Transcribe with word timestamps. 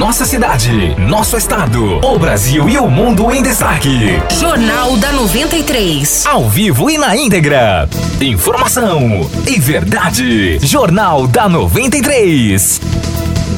Nossa 0.00 0.24
cidade, 0.24 0.98
nosso 0.98 1.36
estado, 1.36 2.00
o 2.02 2.18
Brasil 2.18 2.66
e 2.70 2.78
o 2.78 2.88
mundo 2.88 3.30
em 3.34 3.42
destaque. 3.42 4.18
Jornal 4.30 4.96
da 4.96 5.12
93. 5.12 6.24
Ao 6.24 6.48
vivo 6.48 6.88
e 6.88 6.96
na 6.96 7.14
íntegra. 7.14 7.86
Informação 8.18 9.30
e 9.46 9.60
verdade. 9.60 10.58
Jornal 10.66 11.26
da 11.26 11.50
93. 11.50 12.80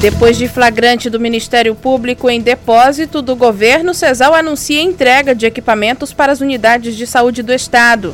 Depois 0.01 0.37
de 0.37 0.49
flagrante 0.49 1.09
do 1.09 1.17
Ministério 1.17 1.73
Público 1.75 2.29
em 2.29 2.41
depósito 2.41 3.21
do 3.21 3.37
governo, 3.37 3.93
Cesal 3.93 4.33
anuncia 4.33 4.81
entrega 4.81 5.33
de 5.33 5.45
equipamentos 5.45 6.11
para 6.11 6.33
as 6.33 6.41
unidades 6.41 6.97
de 6.97 7.07
saúde 7.07 7.41
do 7.41 7.53
estado. 7.53 8.13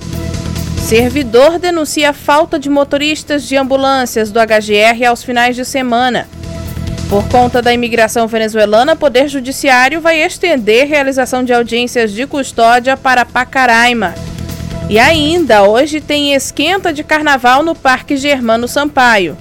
Servidor 0.78 1.58
denuncia 1.58 2.14
falta 2.14 2.60
de 2.60 2.70
motoristas 2.70 3.44
de 3.44 3.58
ambulâncias 3.58 4.32
do 4.32 4.40
HGR 4.40 5.04
aos 5.08 5.24
finais 5.24 5.56
de 5.56 5.66
semana. 5.66 6.28
Por 7.10 7.28
conta 7.28 7.60
da 7.60 7.74
imigração 7.74 8.28
venezuelana, 8.28 8.94
o 8.94 8.96
Poder 8.96 9.28
Judiciário 9.28 10.00
vai 10.00 10.22
estender 10.22 10.88
realização 10.88 11.44
de 11.44 11.52
audiências 11.52 12.12
de 12.12 12.28
custódia 12.28 12.96
para 12.96 13.26
Pacaraima. 13.26 14.14
E 14.88 15.00
ainda, 15.00 15.64
hoje 15.64 16.02
tem 16.02 16.36
esquenta 16.36 16.94
de 16.94 17.04
carnaval 17.04 17.64
no 17.64 17.74
Parque 17.74 18.16
Germano 18.16 18.68
Sampaio. 18.68 19.36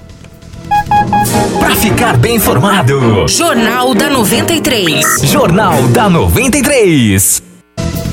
Para 1.59 1.75
ficar 1.75 2.17
bem 2.17 2.37
informado, 2.37 3.27
Jornal 3.27 3.93
da 3.93 4.09
93. 4.09 5.21
Jornal 5.25 5.83
da 5.89 6.09
93. 6.09 7.48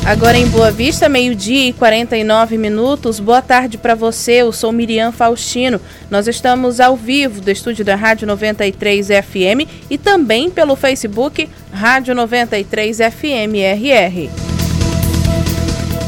Agora 0.07 0.39
em 0.39 0.47
Boa 0.47 0.71
Vista, 0.71 1.09
meio-dia 1.09 1.69
e 1.69 1.73
49 1.73 2.57
minutos. 2.57 3.19
Boa 3.19 3.43
tarde 3.43 3.77
para 3.77 3.97
você. 3.97 4.35
Eu 4.35 4.53
sou 4.53 4.71
Miriam 4.71 5.11
Faustino. 5.11 5.81
Nós 6.09 6.29
estamos 6.29 6.79
ao 6.79 6.97
vivo 6.97 7.41
do 7.41 7.51
estúdio 7.51 7.85
da 7.85 7.97
Rádio 7.97 8.25
93 8.25 9.09
FM 9.09 9.69
e 9.91 9.99
também 9.99 10.49
pelo 10.49 10.77
Facebook 10.77 11.49
Rádio 11.73 12.15
93 12.15 12.99
FM 12.99 13.57
RR. 13.75 14.56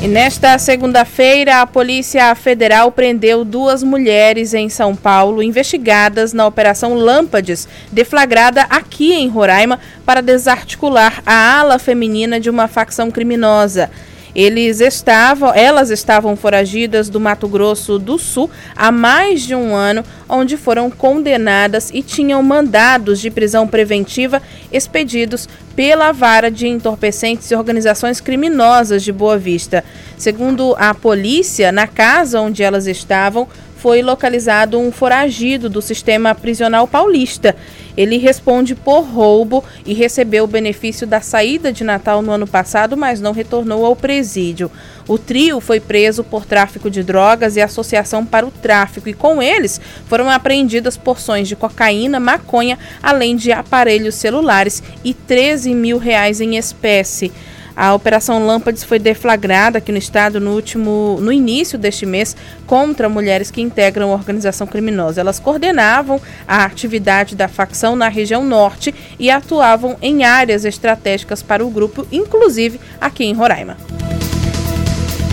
E 0.00 0.06
nesta 0.06 0.56
segunda-feira, 0.58 1.60
a 1.60 1.66
Polícia 1.66 2.32
Federal 2.36 2.92
prendeu 2.92 3.44
duas 3.44 3.82
mulheres 3.82 4.54
em 4.54 4.68
São 4.68 4.94
Paulo 4.94 5.42
investigadas 5.42 6.32
na 6.32 6.46
Operação 6.46 6.94
Lâmpades, 6.94 7.66
deflagrada 7.90 8.62
aqui 8.70 9.12
em 9.12 9.26
Roraima 9.26 9.80
para 10.06 10.22
desarticular 10.22 11.20
a 11.26 11.58
ala 11.58 11.80
feminina 11.80 12.38
de 12.38 12.48
uma 12.48 12.68
facção 12.68 13.10
criminosa. 13.10 13.90
Eles 14.38 14.80
estavam, 14.80 15.52
elas 15.52 15.90
estavam 15.90 16.36
foragidas 16.36 17.08
do 17.08 17.18
Mato 17.18 17.48
Grosso 17.48 17.98
do 17.98 18.16
Sul 18.16 18.48
há 18.76 18.92
mais 18.92 19.42
de 19.42 19.52
um 19.52 19.74
ano, 19.74 20.04
onde 20.28 20.56
foram 20.56 20.88
condenadas 20.88 21.90
e 21.92 22.04
tinham 22.04 22.40
mandados 22.40 23.18
de 23.18 23.32
prisão 23.32 23.66
preventiva 23.66 24.40
expedidos 24.70 25.48
pela 25.74 26.12
vara 26.12 26.52
de 26.52 26.68
entorpecentes 26.68 27.50
e 27.50 27.56
organizações 27.56 28.20
criminosas 28.20 29.02
de 29.02 29.10
Boa 29.10 29.36
Vista. 29.36 29.82
Segundo 30.16 30.76
a 30.78 30.94
polícia, 30.94 31.72
na 31.72 31.88
casa 31.88 32.40
onde 32.40 32.62
elas 32.62 32.86
estavam, 32.86 33.48
foi 33.78 34.02
localizado 34.02 34.78
um 34.78 34.92
foragido 34.92 35.68
do 35.68 35.82
sistema 35.82 36.32
prisional 36.32 36.86
paulista. 36.86 37.56
Ele 37.98 38.16
responde 38.16 38.76
por 38.76 39.00
roubo 39.00 39.64
e 39.84 39.92
recebeu 39.92 40.44
o 40.44 40.46
benefício 40.46 41.04
da 41.04 41.20
saída 41.20 41.72
de 41.72 41.82
Natal 41.82 42.22
no 42.22 42.30
ano 42.30 42.46
passado, 42.46 42.96
mas 42.96 43.20
não 43.20 43.32
retornou 43.32 43.84
ao 43.84 43.96
presídio. 43.96 44.70
O 45.08 45.18
trio 45.18 45.58
foi 45.58 45.80
preso 45.80 46.22
por 46.22 46.46
tráfico 46.46 46.88
de 46.88 47.02
drogas 47.02 47.56
e 47.56 47.60
associação 47.60 48.24
para 48.24 48.46
o 48.46 48.52
tráfico, 48.52 49.08
e 49.08 49.14
com 49.14 49.42
eles 49.42 49.80
foram 50.06 50.30
apreendidas 50.30 50.96
porções 50.96 51.48
de 51.48 51.56
cocaína, 51.56 52.20
maconha, 52.20 52.78
além 53.02 53.34
de 53.34 53.50
aparelhos 53.50 54.14
celulares 54.14 54.80
e 55.02 55.12
13 55.12 55.74
mil 55.74 55.98
reais 55.98 56.40
em 56.40 56.56
espécie. 56.56 57.32
A 57.78 57.94
Operação 57.94 58.44
Lâmpades 58.44 58.82
foi 58.82 58.98
deflagrada 58.98 59.78
aqui 59.78 59.92
no 59.92 59.98
estado 59.98 60.40
no 60.40 60.50
último, 60.50 61.16
no 61.20 61.32
início 61.32 61.78
deste 61.78 62.04
mês 62.04 62.34
contra 62.66 63.08
mulheres 63.08 63.52
que 63.52 63.60
integram 63.60 64.10
a 64.10 64.14
organização 64.14 64.66
criminosa. 64.66 65.20
Elas 65.20 65.38
coordenavam 65.38 66.20
a 66.44 66.64
atividade 66.64 67.36
da 67.36 67.46
facção 67.46 67.94
na 67.94 68.08
região 68.08 68.44
norte 68.44 68.92
e 69.16 69.30
atuavam 69.30 69.96
em 70.02 70.24
áreas 70.24 70.64
estratégicas 70.64 71.40
para 71.40 71.64
o 71.64 71.70
grupo, 71.70 72.04
inclusive 72.10 72.80
aqui 73.00 73.24
em 73.24 73.32
Roraima. 73.32 73.76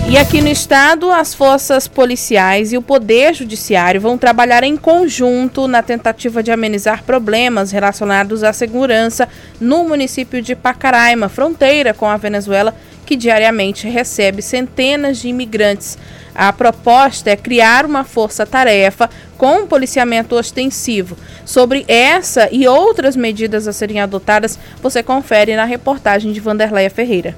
E 0.08 0.18
aqui 0.20 0.40
no 0.40 0.48
estado, 0.48 1.12
as 1.12 1.34
forças 1.34 1.88
policiais 1.88 2.72
e 2.72 2.78
o 2.78 2.82
poder 2.82 3.34
judiciário 3.34 4.00
vão 4.00 4.20
trabalhar 4.20 4.64
em 4.64 4.78
conjunto 4.78 5.68
na 5.68 5.82
tentativa 5.82 6.44
de 6.44 6.52
amenizar 6.52 7.04
problemas 7.04 7.72
relacionados 7.72 8.44
à 8.44 8.54
segurança 8.54 9.28
no 9.60 9.84
município 9.84 10.44
de 10.44 10.56
Pacaraima, 10.56 11.28
fronteira 11.28 11.92
com 11.92 12.06
a 12.06 12.18
Venezuela, 12.18 12.76
que 13.04 13.16
diariamente 13.16 13.90
recebe 13.90 14.44
centenas 14.44 15.18
de 15.18 15.28
imigrantes. 15.28 15.98
A 16.36 16.54
proposta 16.54 17.32
é 17.32 17.36
criar 17.36 17.84
uma 17.84 18.04
força-tarefa 18.04 19.10
com 19.40 19.66
policiamento 19.66 20.36
ostensivo. 20.36 21.18
Sobre 21.44 21.84
essa 21.88 22.48
e 22.52 22.68
outras 22.68 23.16
medidas 23.16 23.68
a 23.68 23.74
serem 23.74 24.00
adotadas, 24.00 24.60
você 24.84 25.02
confere 25.02 25.56
na 25.56 25.66
reportagem 25.66 26.32
de 26.32 26.40
Vanderleia 26.40 26.92
Ferreira. 26.92 27.36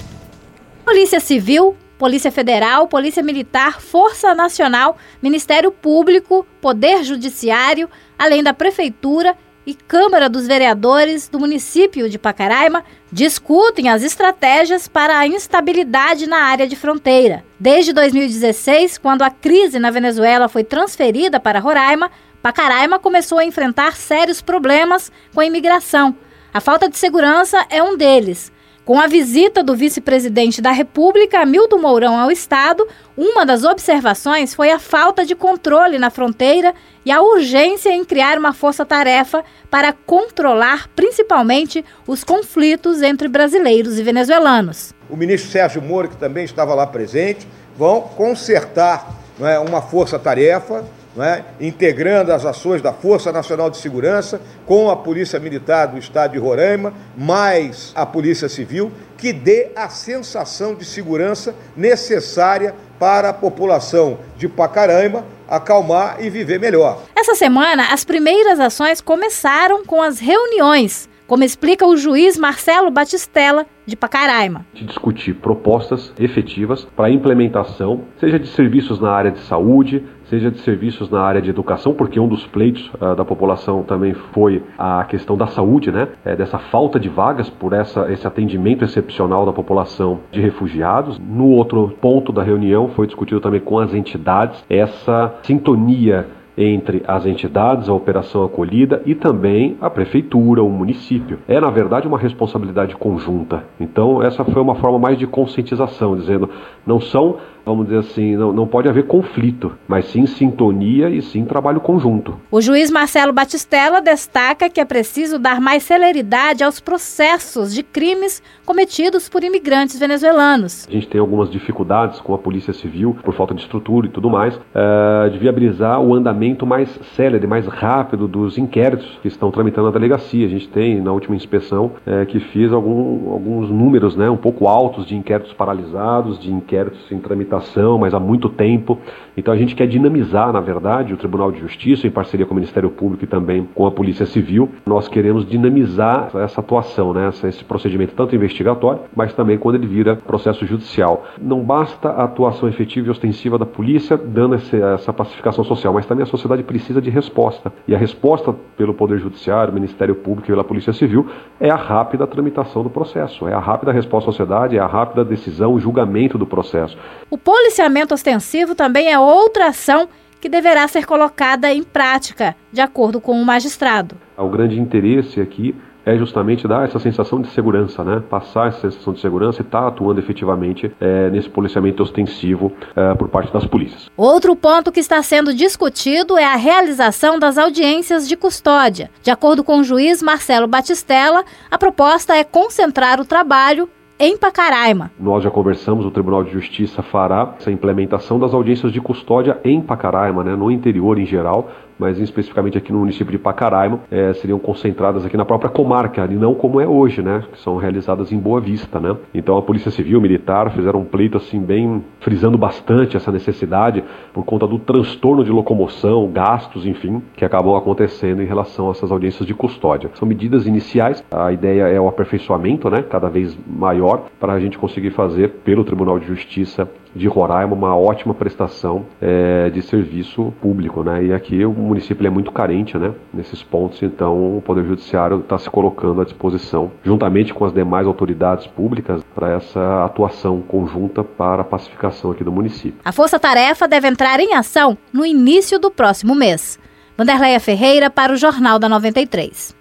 Polícia 0.84 1.22
Civil 1.22 1.76
Polícia 1.98 2.32
Federal, 2.32 2.88
Polícia 2.88 3.24
Militar, 3.24 3.82
Força 3.82 4.36
Nacional, 4.36 4.98
Ministério 5.22 5.72
Público, 5.72 6.46
Poder 6.62 7.04
Judiciário, 7.04 7.90
além 8.18 8.44
da 8.44 8.54
Prefeitura 8.54 9.36
e 9.66 9.74
Câmara 9.74 10.30
dos 10.30 10.48
Vereadores 10.48 11.28
do 11.28 11.40
município 11.40 12.10
de 12.10 12.18
Pacaraima 12.18 12.86
discutem 13.12 13.90
as 13.90 14.02
estratégias 14.02 14.88
para 14.88 15.18
a 15.18 15.28
instabilidade 15.28 16.26
na 16.26 16.38
área 16.38 16.66
de 16.66 16.76
fronteira. 16.76 17.44
Desde 17.60 17.92
2016, 17.92 18.98
quando 18.98 19.24
a 19.24 19.30
crise 19.30 19.78
na 19.78 19.92
Venezuela 19.92 20.48
foi 20.48 20.64
transferida 20.64 21.38
para 21.40 21.60
Roraima, 21.60 22.10
Pacaraima 22.42 22.98
começou 22.98 23.40
a 23.40 23.46
enfrentar 23.46 23.98
sérios 23.98 24.42
problemas 24.42 25.12
com 25.34 25.42
a 25.42 25.46
imigração. 25.46 26.16
A 26.54 26.62
falta 26.62 26.90
de 26.90 26.98
segurança 26.98 27.66
é 27.70 27.84
um 27.84 27.98
deles. 27.98 28.52
Com 28.88 29.02
a 29.02 29.06
visita 29.06 29.62
do 29.62 29.76
vice-presidente 29.76 30.62
da 30.62 30.72
República, 30.72 31.42
Hamilton 31.42 31.78
Mourão, 31.78 32.18
ao 32.18 32.32
Estado, 32.32 32.88
uma 33.18 33.46
das 33.46 33.66
observações 33.66 34.56
foi 34.56 34.72
a 34.72 34.80
falta 34.80 35.26
de 35.26 35.36
controle 35.36 36.00
na 36.00 36.10
fronteira 36.10 36.74
e 37.04 37.12
a 37.12 37.22
urgência 37.22 37.90
em 37.90 38.06
criar 38.06 38.38
uma 38.38 38.54
força-tarefa 38.54 39.44
para 39.70 39.92
controlar 39.92 40.88
principalmente 40.96 41.84
os 42.08 42.24
conflitos 42.24 43.02
entre 43.02 43.28
brasileiros 43.28 44.00
e 44.00 44.04
venezuelanos. 44.04 44.94
O 45.10 45.18
ministro 45.18 45.52
Sérgio 45.52 45.82
Moro, 45.82 46.08
que 46.08 46.16
também 46.16 46.46
estava 46.46 46.74
lá 46.74 46.88
presente, 46.88 47.46
vão 47.78 48.00
consertar 48.00 49.06
é, 49.42 49.60
uma 49.60 49.82
força-tarefa 49.82 50.86
é? 51.24 51.44
integrando 51.60 52.32
as 52.32 52.46
ações 52.46 52.82
da 52.82 52.94
Força 52.94 53.32
Nacional 53.32 53.70
de 53.70 53.78
Segurança 53.78 54.42
com 54.66 54.90
a 54.90 54.96
Polícia 54.96 55.40
Militar 55.40 55.88
do 55.88 55.98
Estado 55.98 56.34
de 56.34 56.40
Roraima, 56.40 56.94
mais 57.18 57.92
a 57.96 58.06
Polícia 58.06 58.48
Civil, 58.50 58.92
que 59.18 59.34
dê 59.34 59.70
a 59.76 59.90
sensação 59.90 60.76
de 60.76 60.86
segurança 60.86 61.56
necessária 61.76 62.76
para 63.00 63.30
a 63.30 63.34
população 63.34 64.20
de 64.38 64.48
Pacaraima 64.48 65.26
acalmar 65.48 66.18
e 66.20 66.30
viver 66.30 66.60
melhor. 66.60 67.02
Essa 67.16 67.36
semana, 67.36 67.94
as 67.94 68.04
primeiras 68.04 68.60
ações 68.60 69.02
começaram 69.02 69.86
com 69.86 70.02
as 70.02 70.20
reuniões 70.20 71.07
como 71.28 71.44
explica 71.44 71.86
o 71.86 71.98
juiz 71.98 72.38
Marcelo 72.38 72.90
Batistella, 72.90 73.66
de 73.86 73.96
Pacaraima. 73.96 74.66
Discutir 74.74 75.36
propostas 75.36 76.14
efetivas 76.20 76.86
para 76.96 77.10
implementação, 77.10 78.02
seja 78.20 78.38
de 78.38 78.48
serviços 78.48 79.00
na 79.00 79.12
área 79.12 79.32
de 79.32 79.40
saúde, 79.40 80.04
seja 80.30 80.52
de 80.52 80.60
serviços 80.60 81.10
na 81.10 81.22
área 81.22 81.42
de 81.42 81.50
educação, 81.50 81.94
porque 81.94 82.20
um 82.20 82.28
dos 82.28 82.46
pleitos 82.48 82.92
uh, 82.96 83.16
da 83.16 83.24
população 83.24 83.84
também 83.84 84.14
foi 84.34 84.62
a 84.78 85.06
questão 85.06 85.38
da 85.38 85.48
saúde, 85.48 85.90
né? 85.90 86.10
É, 86.26 86.36
dessa 86.36 86.60
falta 86.60 87.00
de 87.00 87.08
vagas 87.08 87.50
por 87.50 87.72
essa, 87.72 88.12
esse 88.12 88.28
atendimento 88.28 88.84
excepcional 88.84 89.46
da 89.46 89.54
população 89.54 90.20
de 90.32 90.42
refugiados. 90.42 91.18
No 91.18 91.48
outro 91.52 91.96
ponto 92.02 92.34
da 92.34 92.44
reunião 92.44 92.90
foi 92.90 93.08
discutido 93.08 93.40
também 93.40 93.62
com 93.62 93.80
as 93.80 93.94
entidades 93.94 94.62
essa 94.70 95.34
sintonia 95.44 96.28
entre 96.58 97.04
as 97.08 97.26
entidades, 97.26 97.88
a 97.88 97.94
operação 97.94 98.44
acolhida 98.44 99.02
e 99.06 99.14
também 99.14 99.78
a 99.80 99.90
prefeitura, 99.90 100.64
o 100.64 100.70
município. 100.70 101.40
É, 101.48 101.60
na 101.60 101.70
verdade, 101.70 102.08
uma 102.08 102.18
responsabilidade 102.18 102.96
conjunta. 102.96 103.64
Então, 103.80 104.24
essa 104.24 104.44
foi 104.44 104.62
uma 104.62 104.76
forma 104.76 104.98
mais 104.98 105.18
de 105.20 105.28
conscientização, 105.28 106.16
dizendo 106.18 106.50
não 106.86 107.00
são 107.00 107.38
vamos 107.68 107.88
dizer 107.88 108.00
assim, 108.00 108.38
não, 108.38 108.54
não 108.54 108.66
pode 108.66 108.88
haver 108.88 109.06
conflito, 109.08 109.78
mas 109.88 110.06
sim 110.06 110.26
sintonia 110.26 111.10
e 111.10 111.22
sim 111.22 111.44
trabalho 111.44 111.82
conjunto. 111.82 112.40
O 112.50 112.62
juiz 112.62 112.90
Marcelo 112.90 113.34
Batistella 113.34 114.02
destaca 114.02 114.70
que 114.70 114.80
é 114.80 114.86
preciso 114.86 115.38
dar 115.38 115.60
mais 115.60 115.84
celeridade 115.84 116.64
aos 116.64 116.80
processos 116.80 117.74
de 117.74 117.84
crimes 117.84 118.42
cometidos 118.66 119.28
por 119.28 119.44
imigrantes 119.44 120.00
venezuelanos. 120.00 120.88
A 120.88 120.92
gente 120.94 121.10
tem 121.10 121.20
algumas 121.20 121.52
dificuldades 121.52 122.22
com 122.22 122.34
a 122.34 122.38
Polícia 122.38 122.72
Civil, 122.72 123.18
por 123.22 123.34
falta 123.34 123.54
de 123.54 123.62
estrutura 123.62 124.08
e 124.08 124.10
tudo 124.10 124.30
mais, 124.30 124.56
uh, 124.56 125.30
de 125.30 125.38
viabilizar 125.38 126.00
o 126.00 126.16
andamento 126.16 126.47
andamento 126.48 126.66
mais 126.66 126.90
célere, 127.16 127.46
mais 127.46 127.68
rápido 127.68 128.28
dos 128.28 128.58
inquéritos 128.58 129.20
que 129.22 129.28
estão 129.28 129.52
tramitando 129.52 129.88
na 129.88 129.94
delegacia. 129.94 130.46
A 130.46 130.50
gente 130.50 130.68
tem, 130.70 131.02
na 131.02 131.12
última 131.12 131.36
inspeção, 131.36 131.92
é, 132.06 132.26
que 132.26 132.40
fiz 132.40 132.72
algum, 132.72 133.32
alguns 133.32 133.70
números 133.70 134.16
né, 134.16 134.30
um 134.30 134.38
pouco 134.38 134.68
altos 134.68 135.06
de 135.06 135.16
inquéritos 135.16 135.54
paralisados, 135.54 136.40
de 136.40 136.52
inquéritos 136.52 137.12
em 137.12 137.20
tramitação, 137.20 137.98
mas 137.98 138.14
há 138.14 138.20
muito 138.20 138.50
tempo. 138.50 138.98
Então 139.36 139.54
a 139.54 139.58
gente 139.58 139.76
quer 139.76 139.88
dinamizar, 139.88 140.52
na 140.52 140.60
verdade, 140.60 141.14
o 141.14 141.18
Tribunal 141.18 141.52
de 141.52 141.60
Justiça, 141.60 142.08
em 142.08 142.12
parceria 142.12 142.46
com 142.46 142.54
o 142.54 142.56
Ministério 142.56 142.90
Público 142.90 143.24
e 143.24 143.28
também 143.28 143.68
com 143.76 143.86
a 143.86 143.92
Polícia 143.92 144.26
Civil. 144.26 144.70
Nós 144.86 145.08
queremos 145.08 145.48
dinamizar 145.48 146.32
essa 146.36 146.62
atuação, 146.62 147.14
né, 147.14 147.30
esse 147.44 147.64
procedimento 147.64 148.14
tanto 148.16 148.36
investigatório, 148.36 149.02
mas 149.16 149.34
também 149.34 149.58
quando 149.58 149.76
ele 149.76 149.88
vira 149.88 150.16
processo 150.16 150.66
judicial. 150.66 151.26
Não 151.40 151.62
basta 151.62 152.10
a 152.10 152.24
atuação 152.24 152.68
efetiva 152.70 153.08
e 153.08 153.10
ostensiva 153.12 153.58
da 153.58 153.66
polícia 153.66 154.18
dando 154.18 154.56
essa 154.56 155.14
pacificação 155.14 155.64
social, 155.64 155.94
mas 155.94 156.06
também 156.06 156.24
a 156.24 156.26
sociedade 156.38 156.64
precisa 156.64 157.02
de 157.02 157.10
resposta. 157.10 157.72
E 157.88 157.94
a 157.94 157.98
resposta 157.98 158.54
pelo 158.78 158.94
Poder 158.94 159.20
Judiciário, 159.20 159.74
Ministério 159.74 160.16
Público 160.16 160.48
e 160.48 160.52
pela 160.52 160.64
Polícia 160.64 160.94
Civil 160.94 161.28
é 161.60 161.70
a 161.70 161.76
rápida 161.76 162.26
tramitação 162.26 162.84
do 162.84 162.90
processo, 162.90 163.48
é 163.48 163.54
a 163.54 163.60
rápida 163.60 163.92
resposta 163.92 164.30
à 164.30 164.34
sociedade, 164.34 164.78
é 164.78 164.80
a 164.80 164.88
rápida 164.88 165.26
decisão, 165.26 165.74
o 165.74 165.80
julgamento 165.80 166.38
do 166.38 166.46
processo. 166.46 166.98
O 167.30 167.38
policiamento 167.38 168.14
ostensivo 168.14 168.76
também 168.76 169.12
é 169.12 169.20
outra 169.20 169.68
ação 169.68 170.08
que 170.40 170.48
deverá 170.48 170.88
ser 170.88 171.06
colocada 171.06 171.72
em 171.74 171.84
prática, 171.84 172.56
de 172.72 172.80
acordo 172.80 173.20
com 173.20 173.34
o 173.34 173.46
magistrado. 173.46 174.16
O 174.38 174.50
grande 174.50 174.80
interesse 174.80 175.42
aqui 175.42 175.76
é 176.08 176.18
justamente 176.18 176.66
dar 176.66 176.86
essa 176.86 177.00
sensação 177.00 177.42
de 177.42 177.50
segurança, 177.50 178.02
né? 178.02 178.24
Passar 178.30 178.70
essa 178.70 178.90
sensação 178.90 179.12
de 179.12 179.20
segurança 179.20 179.62
e 179.62 179.66
estar 179.66 179.82
tá 179.82 179.88
atuando 179.90 180.22
efetivamente 180.22 180.90
é, 181.02 181.30
nesse 181.30 181.50
policiamento 181.50 182.02
ostensivo 182.02 182.72
é, 182.96 183.14
por 183.14 183.28
parte 183.28 183.52
das 183.52 183.66
polícias. 183.66 184.10
Outro 184.16 184.56
ponto 184.56 184.90
que 184.90 185.02
está 185.02 185.22
sendo 185.22 185.54
discutido 185.54 186.38
é 186.38 186.46
a 186.46 186.56
realização 186.56 187.38
das 187.38 187.58
audiências 187.58 188.26
de 188.26 188.38
custódia. 188.38 189.12
De 189.22 189.30
acordo 189.30 189.66
com 189.66 189.80
o 189.80 189.84
juiz 189.84 190.24
Marcelo 190.24 190.66
Batistella, 190.66 191.44
a 191.70 191.78
proposta 191.78 192.38
é 192.38 192.44
concentrar 192.46 193.20
o 193.20 193.26
trabalho 193.26 193.90
em 194.20 194.36
Pacaraima. 194.36 195.12
Nós 195.20 195.44
já 195.44 195.52
conversamos, 195.52 196.06
o 196.06 196.12
Tribunal 196.12 196.44
de 196.44 196.52
Justiça 196.52 197.04
fará 197.04 197.54
essa 197.60 197.72
implementação 197.72 198.40
das 198.40 198.54
audiências 198.54 198.92
de 198.92 199.00
custódia 199.00 199.60
em 199.64 199.80
Pacaraima, 199.80 200.44
né, 200.44 200.56
no 200.56 200.72
interior 200.72 201.20
em 201.20 201.26
geral, 201.26 201.70
mas 201.98 202.20
especificamente 202.20 202.78
aqui 202.78 202.92
no 202.92 203.00
município 203.00 203.32
de 203.32 203.38
Pacaraima, 203.38 204.00
é, 204.12 204.34
seriam 204.34 204.60
concentradas 204.60 205.26
aqui 205.26 205.38
na 205.38 205.46
própria 205.46 205.70
comarca, 205.70 206.26
e 206.30 206.36
não 206.36 206.54
como 206.54 206.80
é 206.80 206.88
hoje, 206.88 207.22
né, 207.22 207.44
que 207.52 207.60
são 207.60 207.78
realizadas 207.78 208.32
em 208.32 208.38
Boa 208.38 208.60
Vista, 208.60 209.00
né. 209.00 209.16
Então 209.34 209.58
a 209.58 209.62
Polícia 209.62 209.92
Civil, 209.92 210.22
Militar 210.22 210.72
fizeram 210.72 211.02
um 211.02 211.06
pleito 211.06 211.38
assim 211.38 211.60
bem 211.60 212.04
frisando 212.20 212.58
bastante 212.58 213.16
essa 213.16 213.32
necessidade 213.32 214.04
por 214.34 214.44
conta 214.44 214.68
do 214.68 214.80
transtorno 214.80 215.44
de 215.44 215.52
locomoção, 215.52 216.30
gastos, 216.32 216.86
enfim, 216.86 217.22
que 217.36 217.46
acabam 217.46 217.76
acontecendo 217.76 218.42
em 218.42 218.46
relação 218.46 218.88
a 218.88 218.92
essas 218.92 219.12
audiências 219.12 219.46
de 219.46 219.54
custódia. 219.54 220.10
São 220.16 220.28
medidas 220.28 220.66
iniciais, 220.68 221.24
a 221.32 221.52
ideia 221.52 221.84
é 221.84 222.00
o 222.00 222.08
aperfeiçoamento, 222.08 222.90
né, 222.90 223.04
cada 223.04 223.30
vez 223.30 223.58
maior, 223.68 224.26
para 224.40 224.54
a 224.54 224.60
gente 224.60 224.78
conseguir 224.78 225.12
fazer 225.12 225.50
pelo 225.64 225.84
Tribunal 225.84 226.20
de 226.20 226.28
Justiça 226.28 226.90
de 227.18 227.28
Roraima 227.28 227.74
uma 227.74 227.96
ótima 227.96 228.34
prestação 228.34 229.06
é, 229.22 229.70
de 229.70 229.82
serviço 229.82 230.54
público, 230.62 231.04
né? 231.04 231.26
E 231.26 231.34
aqui 231.34 231.66
o 231.66 231.72
município 231.72 232.26
é 232.26 232.30
muito 232.30 232.52
carente, 232.52 232.98
né? 232.98 233.14
Nesses 233.34 233.64
pontos, 233.64 234.02
então 234.02 234.58
o 234.58 234.62
Poder 234.62 234.86
Judiciário 234.86 235.40
está 235.40 235.58
se 235.58 235.70
colocando 235.70 236.22
à 236.22 236.24
disposição, 236.24 236.92
juntamente 237.04 237.54
com 237.54 237.66
as 237.66 237.74
demais 237.74 238.08
autoridades 238.08 238.68
públicas, 238.68 239.22
para 239.36 239.54
essa 239.54 240.06
atuação 240.06 240.62
conjunta 240.62 241.24
para 241.24 241.62
a 241.62 241.66
pacificação 241.66 242.32
aqui 242.32 242.44
do 242.44 242.52
município. 242.52 243.00
A 243.04 243.12
Força 243.12 243.40
Tarefa 243.40 243.88
deve 243.88 244.08
entrar 244.08 244.40
em 244.40 244.54
ação 244.54 244.98
no 245.12 245.26
início 245.26 245.80
do 245.80 245.90
próximo 245.90 246.36
mês. 246.36 246.80
Vanderleia 247.18 247.60
Ferreira 247.60 248.10
para 248.10 248.32
o 248.32 248.38
Jornal 248.38 248.78
da 248.78 248.88
93. 248.88 249.76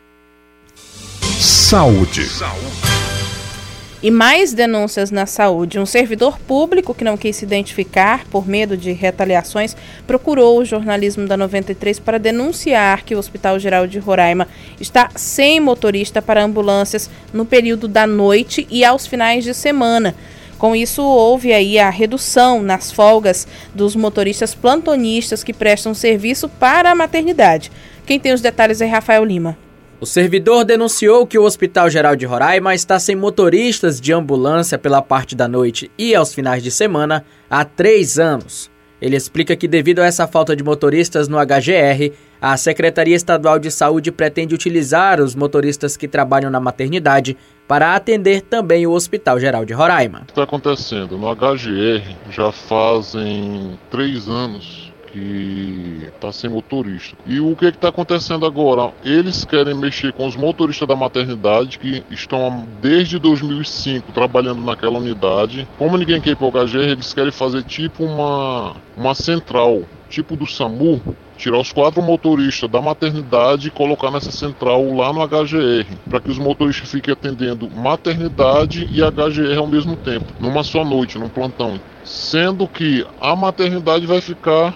Saúde. 1.39 2.25
Saúde. 2.25 2.86
E 4.03 4.11
mais 4.11 4.53
denúncias 4.53 5.11
na 5.11 5.25
saúde. 5.25 5.79
Um 5.79 5.87
servidor 5.87 6.39
público 6.39 6.95
que 6.95 7.03
não 7.03 7.17
quis 7.17 7.37
se 7.37 7.45
identificar 7.45 8.27
por 8.27 8.47
medo 8.47 8.77
de 8.77 8.93
retaliações 8.93 9.75
procurou 10.07 10.59
o 10.59 10.65
jornalismo 10.65 11.27
da 11.27 11.37
93 11.37 11.99
para 11.99 12.19
denunciar 12.19 13.05
que 13.05 13.15
o 13.15 13.19
Hospital 13.19 13.59
Geral 13.59 13.87
de 13.87 13.99
Roraima 13.99 14.49
está 14.79 15.09
sem 15.17 15.61
motorista 15.61 16.21
para 16.21 16.45
ambulâncias 16.45 17.09
no 17.33 17.47
período 17.47 17.89
da 17.89 18.07
noite 18.07 18.67
e 18.71 18.85
aos 18.85 19.07
finais 19.07 19.45
de 19.45 19.55
semana. 19.55 20.15
Com 20.59 20.77
isso, 20.77 21.03
houve 21.03 21.53
aí 21.53 21.79
a 21.79 21.91
redução 21.91 22.63
nas 22.63 22.93
folgas 22.93 23.47
dos 23.75 23.97
motoristas 23.97 24.55
plantonistas 24.55 25.43
que 25.43 25.53
prestam 25.53 25.95
serviço 25.95 26.49
para 26.49 26.91
a 26.91 26.95
maternidade. 26.95 27.71
Quem 28.07 28.21
tem 28.21 28.33
os 28.33 28.41
detalhes 28.41 28.81
é 28.81 28.87
Rafael 28.87 29.25
Lima. 29.25 29.66
O 29.99 30.05
servidor 30.05 30.63
denunciou 30.63 31.27
que 31.27 31.39
o 31.39 31.45
Hospital 31.45 31.89
Geral 31.89 32.15
de 32.15 32.27
Roraima 32.27 32.75
está 32.75 32.99
sem 32.99 33.17
motoristas 33.17 33.99
de 33.99 34.13
ambulância 34.13 34.77
pela 34.77 35.01
parte 35.01 35.35
da 35.35 35.49
noite 35.49 35.91
e 35.97 36.15
aos 36.15 36.35
finais 36.35 36.63
de 36.63 36.71
semana 36.71 37.25
há 37.49 37.65
três 37.65 38.19
anos. 38.19 38.71
Ele 39.01 39.17
explica 39.17 39.57
que, 39.57 39.67
devido 39.67 40.01
a 40.01 40.07
essa 40.07 40.27
falta 40.27 40.55
de 40.55 40.63
motoristas 40.63 41.29
no 41.29 41.39
HGR, 41.39 42.13
a 42.41 42.57
Secretaria 42.59 43.17
Estadual 43.17 43.59
de 43.59 43.71
Saúde 43.71 44.13
pretende 44.13 44.55
utilizar 44.55 45.19
os 45.19 45.35
motoristas 45.35 45.97
que 45.97 46.07
trabalham 46.07 46.51
na 46.51 46.61
maternidade 46.61 47.35
para 47.67 47.95
atender 47.95 48.43
também 48.43 48.87
o 48.87 48.93
Hospital 48.93 49.41
Geral 49.41 49.65
de 49.65 49.73
Roraima. 49.73 50.21
O 50.21 50.25
que 50.27 50.33
está 50.33 50.43
acontecendo? 50.43 51.17
No 51.17 51.35
HGR 51.35 52.17
já 52.31 52.53
fazem 52.53 53.79
três 53.91 54.29
anos 54.29 54.86
que 55.17 56.11
está 56.15 56.31
sem 56.31 56.51
motorista. 56.51 57.17
E 57.27 57.41
o 57.41 57.57
que 57.57 57.67
está 57.67 57.89
acontecendo 57.89 58.45
agora? 58.45 58.93
Eles 59.03 59.45
querem 59.47 59.75
mexer 59.75 60.13
com 60.13 60.27
os 60.27 60.37
motoristas 60.37 60.87
da 60.87 60.95
maternidade 60.95 61.79
que 61.79 62.05
estão 62.11 62.67
desde 62.83 63.19
2005 63.19 64.13
trabalhando 64.13 64.63
naquela 64.63 64.99
unidade. 64.99 65.67
Como 65.79 65.97
ninguém 65.97 66.21
quer 66.21 66.31
ir 66.31 66.37
para 66.37 66.47
o 66.47 66.51
HGR, 66.51 66.91
eles 66.91 67.15
querem 67.15 67.33
fazer 67.33 67.63
tipo 67.63 68.05
uma, 68.05 68.77
uma 68.95 69.15
central, 69.15 69.83
tipo 70.11 70.37
do 70.37 70.47
SAMU, 70.47 71.01
tirar 71.37 71.59
os 71.59 71.73
quatro 71.73 72.03
motoristas 72.03 72.69
da 72.71 72.81
maternidade 72.81 73.69
e 73.69 73.71
colocar 73.71 74.11
nessa 74.11 74.31
central 74.31 74.95
lá 74.95 75.13
no 75.13 75.27
HGR, 75.27 75.87
para 76.09 76.21
que 76.21 76.31
os 76.31 76.39
motoristas 76.39 76.91
fiquem 76.91 77.13
atendendo 77.13 77.71
maternidade 77.71 78.89
e 78.91 79.01
HGR 79.01 79.59
ao 79.59 79.67
mesmo 79.67 79.97
tempo, 79.97 80.27
numa 80.41 80.63
só 80.63 80.85
noite, 80.85 81.19
num 81.19 81.29
plantão. 81.29 81.81
Sendo 82.05 82.69
que 82.69 83.05
a 83.21 83.35
maternidade 83.35 84.07
vai 84.07 84.21
ficar 84.21 84.75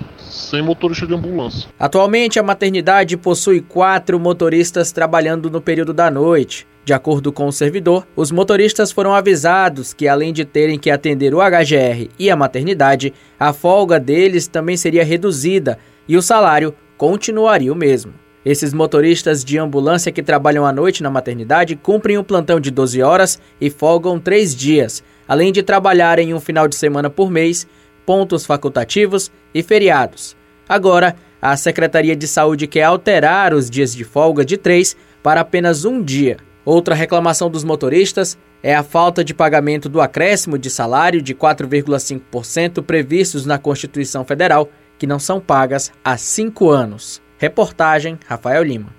sem 0.50 0.60
motorista 0.62 1.06
de 1.06 1.14
ambulância. 1.14 1.68
Atualmente, 1.78 2.38
a 2.38 2.42
maternidade 2.42 3.16
possui 3.16 3.60
quatro 3.60 4.18
motoristas 4.18 4.90
trabalhando 4.90 5.48
no 5.48 5.60
período 5.60 5.94
da 5.94 6.10
noite. 6.10 6.66
De 6.84 6.92
acordo 6.92 7.32
com 7.32 7.46
o 7.46 7.52
servidor, 7.52 8.04
os 8.16 8.32
motoristas 8.32 8.90
foram 8.90 9.14
avisados 9.14 9.92
que, 9.92 10.08
além 10.08 10.32
de 10.32 10.44
terem 10.44 10.78
que 10.78 10.90
atender 10.90 11.32
o 11.32 11.38
HGR 11.38 12.08
e 12.18 12.28
a 12.28 12.34
maternidade, 12.34 13.14
a 13.38 13.52
folga 13.52 14.00
deles 14.00 14.48
também 14.48 14.76
seria 14.76 15.04
reduzida 15.04 15.78
e 16.08 16.16
o 16.16 16.22
salário 16.22 16.74
continuaria 16.96 17.72
o 17.72 17.76
mesmo. 17.76 18.12
Esses 18.44 18.72
motoristas 18.72 19.44
de 19.44 19.58
ambulância 19.58 20.10
que 20.10 20.22
trabalham 20.22 20.66
à 20.66 20.72
noite 20.72 21.02
na 21.02 21.10
maternidade 21.10 21.76
cumprem 21.76 22.18
um 22.18 22.24
plantão 22.24 22.58
de 22.58 22.70
12 22.70 23.02
horas 23.02 23.40
e 23.60 23.70
folgam 23.70 24.18
três 24.18 24.56
dias, 24.56 25.04
além 25.28 25.52
de 25.52 25.62
trabalharem 25.62 26.34
um 26.34 26.40
final 26.40 26.66
de 26.66 26.74
semana 26.74 27.08
por 27.08 27.30
mês 27.30 27.68
pontos 28.06 28.44
facultativos 28.44 29.30
e 29.54 29.62
feriados. 29.62 30.39
Agora, 30.70 31.16
a 31.42 31.56
Secretaria 31.56 32.14
de 32.14 32.28
Saúde 32.28 32.68
quer 32.68 32.84
alterar 32.84 33.52
os 33.52 33.68
dias 33.68 33.92
de 33.92 34.04
folga 34.04 34.44
de 34.44 34.56
três 34.56 34.96
para 35.20 35.40
apenas 35.40 35.84
um 35.84 36.00
dia. 36.00 36.36
Outra 36.64 36.94
reclamação 36.94 37.50
dos 37.50 37.64
motoristas 37.64 38.38
é 38.62 38.72
a 38.72 38.84
falta 38.84 39.24
de 39.24 39.34
pagamento 39.34 39.88
do 39.88 40.00
acréscimo 40.00 40.56
de 40.56 40.70
salário 40.70 41.20
de 41.20 41.34
4,5% 41.34 42.84
previstos 42.84 43.44
na 43.44 43.58
Constituição 43.58 44.24
Federal, 44.24 44.68
que 44.96 45.08
não 45.08 45.18
são 45.18 45.40
pagas 45.40 45.90
há 46.04 46.16
cinco 46.16 46.70
anos. 46.70 47.20
Reportagem 47.36 48.16
Rafael 48.28 48.62
Lima. 48.62 48.94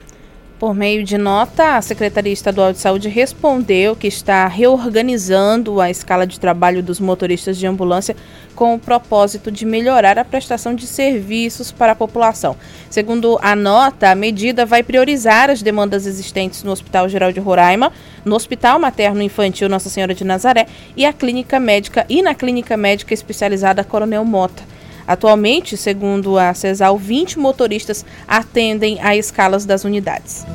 Por 0.61 0.75
meio 0.75 1.03
de 1.03 1.17
nota, 1.17 1.77
a 1.77 1.81
Secretaria 1.81 2.31
Estadual 2.31 2.71
de 2.71 2.77
Saúde 2.77 3.09
respondeu 3.09 3.95
que 3.95 4.05
está 4.05 4.45
reorganizando 4.45 5.81
a 5.81 5.89
escala 5.89 6.27
de 6.27 6.39
trabalho 6.39 6.83
dos 6.83 6.99
motoristas 6.99 7.57
de 7.57 7.65
ambulância 7.65 8.15
com 8.53 8.75
o 8.75 8.79
propósito 8.79 9.51
de 9.51 9.65
melhorar 9.65 10.19
a 10.19 10.23
prestação 10.23 10.75
de 10.75 10.85
serviços 10.85 11.71
para 11.71 11.93
a 11.93 11.95
população. 11.95 12.55
Segundo 12.91 13.39
a 13.41 13.55
nota, 13.55 14.11
a 14.11 14.15
medida 14.15 14.63
vai 14.63 14.83
priorizar 14.83 15.49
as 15.49 15.63
demandas 15.63 16.05
existentes 16.05 16.61
no 16.61 16.71
Hospital 16.71 17.09
Geral 17.09 17.31
de 17.31 17.39
Roraima, 17.39 17.91
no 18.23 18.35
Hospital 18.35 18.77
Materno 18.77 19.23
Infantil 19.23 19.67
Nossa 19.67 19.89
Senhora 19.89 20.13
de 20.13 20.23
Nazaré 20.23 20.67
e 20.95 21.07
a 21.07 21.11
clínica 21.11 21.59
médica 21.59 22.05
e 22.07 22.21
na 22.21 22.35
clínica 22.35 22.77
médica 22.77 23.15
especializada 23.15 23.83
Coronel 23.83 24.23
Mota. 24.23 24.70
Atualmente, 25.11 25.75
segundo 25.75 26.39
a 26.39 26.53
CESAL, 26.53 26.97
20 26.97 27.37
motoristas 27.37 28.05
atendem 28.25 28.97
a 29.01 29.13
escalas 29.13 29.65
das 29.65 29.83
unidades. 29.83 30.45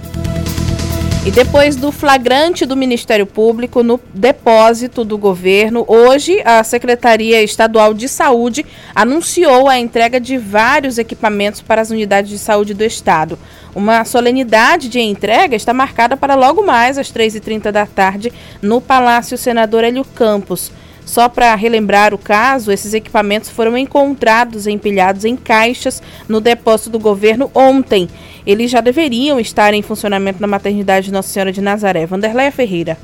E 1.27 1.31
depois 1.31 1.77
do 1.77 1.93
flagrante 1.93 2.65
do 2.65 2.75
Ministério 2.75 3.27
Público 3.27 3.83
no 3.83 4.01
depósito 4.15 5.05
do 5.05 5.19
governo, 5.19 5.85
hoje 5.87 6.41
a 6.43 6.65
Secretaria 6.65 7.43
Estadual 7.43 7.93
de 7.93 8.09
Saúde 8.09 8.65
anunciou 8.95 9.69
a 9.69 9.79
entrega 9.79 10.19
de 10.19 10.39
vários 10.39 10.97
equipamentos 10.97 11.61
para 11.61 11.83
as 11.83 11.91
unidades 11.91 12.31
de 12.31 12.39
saúde 12.39 12.73
do 12.73 12.83
estado. 12.83 13.39
Uma 13.75 14.07
solenidade 14.07 14.89
de 14.89 15.01
entrega 15.01 15.55
está 15.55 15.75
marcada 15.75 16.17
para 16.17 16.35
logo 16.35 16.65
mais 16.65 16.97
às 16.97 17.13
3h30 17.13 17.71
da 17.71 17.85
tarde 17.85 18.33
no 18.63 18.81
Palácio 18.81 19.37
Senador 19.37 19.85
Hélio 19.85 20.03
Campos. 20.03 20.73
Só 21.07 21.29
para 21.29 21.55
relembrar 21.55 22.13
o 22.13 22.19
caso, 22.19 22.73
esses 22.73 22.93
equipamentos 22.93 23.49
foram 23.49 23.79
encontrados 23.79 24.67
empilhados 24.67 25.25
em 25.25 25.37
caixas 25.37 26.03
no 26.29 26.41
depósito 26.41 26.91
do 26.91 26.99
governo 26.99 27.49
ontem. 27.55 28.09
Eles 28.45 28.73
já 28.73 28.81
deveriam 28.81 29.39
estar 29.39 29.73
em 29.73 29.83
funcionamento 29.83 30.41
na 30.41 30.49
maternidade 30.49 31.13
Nossa 31.13 31.29
Senhora 31.29 31.53
de 31.53 31.61
Nazaré. 31.61 32.05
Vanderléia 32.07 32.51
Ferreira. 32.51 32.99